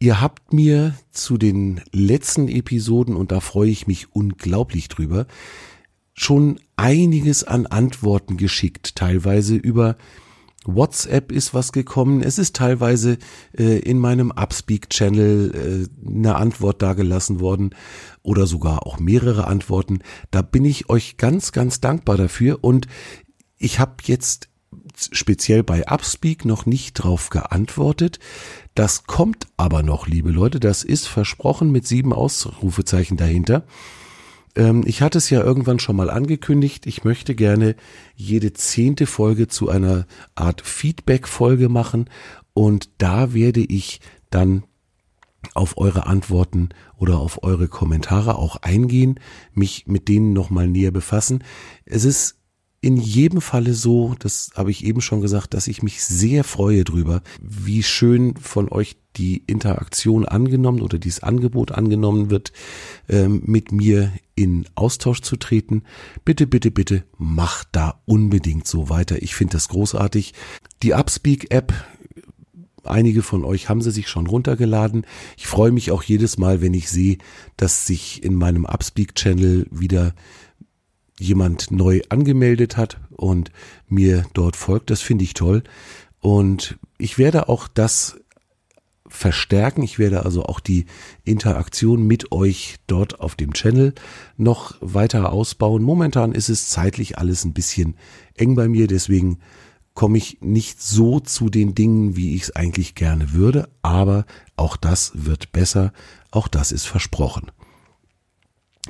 Ihr 0.03 0.21
habt 0.21 0.53
mir 0.53 0.97
zu 1.13 1.39
den 1.39 1.81
letzten 1.93 2.49
Episoden, 2.49 3.15
und 3.15 3.31
da 3.31 3.39
freue 3.39 3.71
ich 3.71 3.87
mich 3.87 4.13
unglaublich 4.13 4.89
drüber, 4.89 5.29
schon 6.13 6.59
einiges 6.75 7.45
an 7.45 7.69
Antworten 7.69 8.37
geschickt, 8.37 8.97
teilweise 8.97 9.55
über 9.55 9.97
WhatsApp 10.65 11.31
ist 11.31 11.55
was 11.55 11.71
gekommen. 11.71 12.21
Es 12.21 12.39
ist 12.39 12.57
teilweise 12.57 13.17
äh, 13.57 13.79
in 13.79 14.01
meinem 14.01 14.33
Upspeak-Channel 14.33 15.87
äh, 15.87 16.09
eine 16.09 16.35
Antwort 16.35 16.83
dagelassen 16.83 17.39
worden 17.39 17.71
oder 18.25 18.49
sogar 18.49 18.85
auch 18.85 18.99
mehrere 18.99 19.47
Antworten. 19.47 20.01
Da 20.33 20.43
bin 20.43 20.65
ich 20.65 20.91
euch 20.91 21.17
ganz, 21.17 21.53
ganz 21.53 21.81
dankbar 21.81 22.17
dafür 22.17 22.59
und 22.63 22.89
ich 23.57 23.79
habe 23.79 23.95
jetzt 24.07 24.49
speziell 25.11 25.63
bei 25.63 25.87
Upspeak 25.89 26.45
noch 26.45 26.67
nicht 26.67 26.95
drauf 26.95 27.31
geantwortet. 27.31 28.19
Das 28.75 29.05
kommt 29.05 29.47
aber 29.57 29.83
noch, 29.83 30.07
liebe 30.07 30.31
Leute. 30.31 30.61
Das 30.61 30.85
ist 30.85 31.07
versprochen 31.07 31.71
mit 31.71 31.87
sieben 31.87 32.13
Ausrufezeichen 32.13 33.17
dahinter. 33.17 33.65
Ähm, 34.55 34.83
ich 34.87 35.03
hatte 35.03 35.19
es 35.19 35.31
ja 35.31 35.43
irgendwann 35.43 35.79
schon 35.79 35.97
mal 35.97 36.11
angekündigt. 36.11 36.87
Ich 36.87 37.05
möchte 37.05 37.35
gerne 37.35 37.77
jede 38.15 38.53
zehnte 38.53 39.07
Folge 39.07 39.49
zu 39.49 39.69
einer 39.69 40.07
Art 40.35 40.63
Feedback-Folge 40.63 41.69
machen. 41.69 42.09
Und 42.55 42.91
da 42.99 43.35
werde 43.35 43.61
ich 43.61 44.01
dann 44.31 44.65
auf 45.55 45.77
eure 45.77 46.07
Antworten 46.07 46.71
oder 46.97 47.19
auf 47.19 47.43
eure 47.43 47.69
Kommentare 47.69 48.37
auch 48.37 48.57
eingehen, 48.57 49.19
mich 49.53 49.87
mit 49.87 50.09
denen 50.09 50.33
nochmal 50.33 50.69
näher 50.69 50.93
befassen. 50.93 51.43
Es 51.85 52.05
ist 52.05 52.37
in 52.83 52.97
jedem 52.97 53.41
Falle 53.41 53.75
so, 53.75 54.17
das 54.19 54.51
habe 54.57 54.73
ich 54.73 54.85
eben 54.85 55.01
schon 55.01 55.21
gesagt, 55.21 55.55
dass 55.55 55.69
ich 55.69 55.85
mich 55.85 56.03
sehr 56.05 56.43
freue 56.43 56.83
drüber, 56.83 57.23
wie 57.41 57.85
schön 57.85 58.35
von 58.37 58.69
euch 58.69 58.97
die 59.17 59.45
Interaktion 59.47 60.27
angenommen 60.27 60.83
oder 60.83 60.99
dieses 60.99 61.23
Angebot 61.23 61.71
angenommen 61.71 62.29
wird, 62.29 62.53
ähm, 63.09 63.43
mit 63.47 63.71
mir 63.71 64.13
in 64.35 64.67
Austausch 64.75 65.21
zu 65.21 65.37
treten. 65.37 65.85
Bitte, 66.25 66.49
bitte, 66.49 66.73
bitte 66.73 67.05
macht 67.19 67.69
da 67.71 68.01
unbedingt 68.05 68.67
so 68.67 68.89
weiter. 68.89 69.23
Ich 69.23 69.37
finde 69.37 69.53
das 69.53 69.69
großartig. 69.69 70.35
Die 70.83 70.93
Upspeak-App 70.93 71.73
Einige 72.85 73.23
von 73.23 73.45
euch 73.45 73.69
haben 73.69 73.81
sie 73.81 73.93
sich 73.93 74.09
schon 74.09 74.27
runtergeladen. 74.27 75.07
Ich 75.37 75.47
freue 75.47 75.71
mich 75.71 75.93
auch 75.93 76.03
jedes 76.03 76.37
Mal, 76.37 76.61
wenn 76.61 76.75
ich 76.75 76.91
sehe, 76.91 77.19
dass 77.57 77.87
sich 77.87 78.25
in 78.25 78.35
meinem 78.35 78.67
Upspeak-Channel 78.67 79.69
wieder 79.71 80.15
jemand 81.23 81.71
neu 81.71 82.01
angemeldet 82.09 82.77
hat 82.77 83.01
und 83.11 83.51
mir 83.89 84.25
dort 84.35 84.57
folgt. 84.57 84.91
Das 84.91 85.01
finde 85.01 85.25
ich 85.25 85.35
toll. 85.35 85.63
Und 86.21 86.79
ich 86.99 87.19
werde 87.19 87.49
auch 87.49 87.69
das 87.69 88.17
verstärken. 89.13 89.83
Ich 89.83 89.99
werde 89.99 90.25
also 90.25 90.45
auch 90.45 90.59
die 90.59 90.87
Interaktion 91.25 92.07
mit 92.07 92.33
euch 92.33 92.77
dort 92.87 93.21
auf 93.21 93.35
dem 93.37 93.53
Channel 93.53 93.95
noch 94.37 94.77
weiter 94.81 95.33
ausbauen. 95.33 95.83
Momentan 95.83 96.33
ist 96.33 96.49
es 96.49 96.69
zeitlich 96.69 97.19
alles 97.19 97.45
ein 97.45 97.53
bisschen 97.53 97.97
eng 98.35 98.55
bei 98.55 98.69
mir, 98.69 98.87
deswegen 98.87 99.39
komme 99.95 100.17
ich 100.17 100.39
nicht 100.41 100.83
so 100.83 101.21
zu 101.21 101.51
den 101.51 101.75
Dingen, 101.75 102.17
wie 102.17 102.35
ich 102.35 102.45
es 102.45 102.57
eigentlich 102.57 102.95
gerne 102.95 103.33
würde, 103.33 103.69
aber 103.83 104.25
auch 104.57 104.77
das 104.77 105.13
wird 105.15 105.53
besser, 105.53 105.93
auch 106.31 106.49
das 106.49 106.73
ist 106.73 106.87
versprochen. 106.87 107.51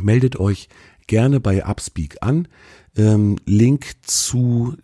Meldet 0.00 0.38
euch 0.38 0.68
gerne 1.12 1.40
bei 1.40 1.66
Upspeak 1.66 2.16
an. 2.22 2.48
Ähm, 2.96 3.36
Link 3.44 3.96
zu 4.00 4.78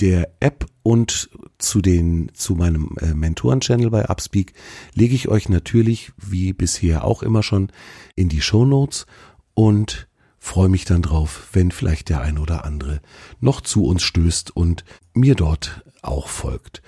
der 0.00 0.28
App 0.38 0.66
und 0.82 1.30
zu 1.56 1.80
den 1.80 2.30
zu 2.34 2.56
meinem 2.56 2.94
äh, 3.00 3.14
Mentoren-Channel 3.14 3.88
bei 3.88 4.10
Upspeak 4.10 4.52
lege 4.92 5.14
ich 5.14 5.28
euch 5.28 5.48
natürlich 5.48 6.12
wie 6.18 6.52
bisher 6.52 7.04
auch 7.04 7.22
immer 7.22 7.42
schon 7.42 7.72
in 8.16 8.28
die 8.28 8.42
Show 8.42 8.66
Notes 8.66 9.06
und 9.54 10.08
freue 10.38 10.68
mich 10.68 10.84
dann 10.84 11.00
drauf, 11.00 11.48
wenn 11.54 11.70
vielleicht 11.70 12.10
der 12.10 12.20
ein 12.20 12.36
oder 12.36 12.66
andere 12.66 13.00
noch 13.40 13.62
zu 13.62 13.86
uns 13.86 14.02
stößt 14.02 14.54
und 14.54 14.84
mir 15.14 15.36
dort 15.36 15.86
auch 16.02 16.28
folgt. 16.28 16.82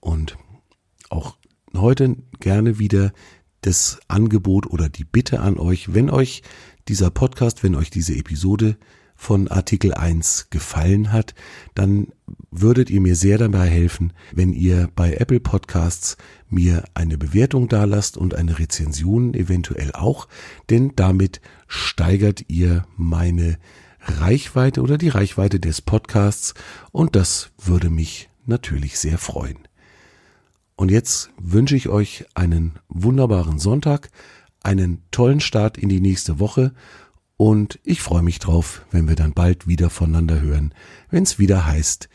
Und 0.00 0.38
auch 1.10 1.36
heute 1.74 2.16
gerne 2.38 2.78
wieder 2.78 3.12
das 3.60 4.00
Angebot 4.08 4.66
oder 4.66 4.88
die 4.88 5.04
Bitte 5.04 5.40
an 5.40 5.58
euch, 5.58 5.92
wenn 5.92 6.08
euch 6.08 6.42
dieser 6.88 7.10
Podcast, 7.10 7.62
wenn 7.62 7.74
euch 7.74 7.90
diese 7.90 8.14
Episode 8.14 8.76
von 9.20 9.48
Artikel 9.48 9.92
1 9.92 10.48
gefallen 10.48 11.12
hat, 11.12 11.34
dann 11.74 12.08
würdet 12.50 12.88
ihr 12.88 13.02
mir 13.02 13.14
sehr 13.14 13.36
dabei 13.36 13.68
helfen, 13.68 14.14
wenn 14.32 14.54
ihr 14.54 14.88
bei 14.96 15.12
Apple 15.12 15.40
Podcasts 15.40 16.16
mir 16.48 16.84
eine 16.94 17.18
Bewertung 17.18 17.68
dalasst 17.68 18.16
und 18.16 18.34
eine 18.34 18.58
Rezension 18.58 19.34
eventuell 19.34 19.92
auch, 19.92 20.26
denn 20.70 20.92
damit 20.96 21.42
steigert 21.66 22.46
ihr 22.48 22.86
meine 22.96 23.58
Reichweite 24.00 24.80
oder 24.80 24.96
die 24.96 25.10
Reichweite 25.10 25.60
des 25.60 25.82
Podcasts 25.82 26.54
und 26.90 27.14
das 27.14 27.50
würde 27.58 27.90
mich 27.90 28.30
natürlich 28.46 28.98
sehr 28.98 29.18
freuen. 29.18 29.58
Und 30.76 30.90
jetzt 30.90 31.30
wünsche 31.38 31.76
ich 31.76 31.90
euch 31.90 32.24
einen 32.32 32.78
wunderbaren 32.88 33.58
Sonntag, 33.58 34.08
einen 34.62 35.02
tollen 35.10 35.40
Start 35.40 35.78
in 35.78 35.88
die 35.88 36.00
nächste 36.00 36.38
Woche 36.38 36.72
und 37.36 37.78
ich 37.84 38.02
freue 38.02 38.22
mich 38.22 38.38
drauf, 38.38 38.84
wenn 38.90 39.08
wir 39.08 39.16
dann 39.16 39.32
bald 39.32 39.66
wieder 39.66 39.90
voneinander 39.90 40.40
hören, 40.40 40.74
wenn 41.10 41.22
es 41.22 41.38
wieder 41.38 41.66
heißt 41.66 42.08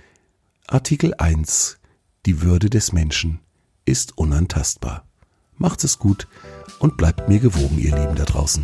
Artikel 0.67 1.13
1 1.15 1.79
Die 2.25 2.41
Würde 2.41 2.69
des 2.69 2.91
Menschen 2.91 3.39
ist 3.86 4.17
unantastbar. 4.17 5.05
Macht 5.58 5.84
es 5.84 5.99
gut 5.99 6.27
und 6.79 6.97
bleibt 6.97 7.29
mir 7.29 7.39
gewogen, 7.39 7.77
ihr 7.77 7.95
Lieben 7.95 8.15
da 8.15 8.25
draußen. 8.25 8.63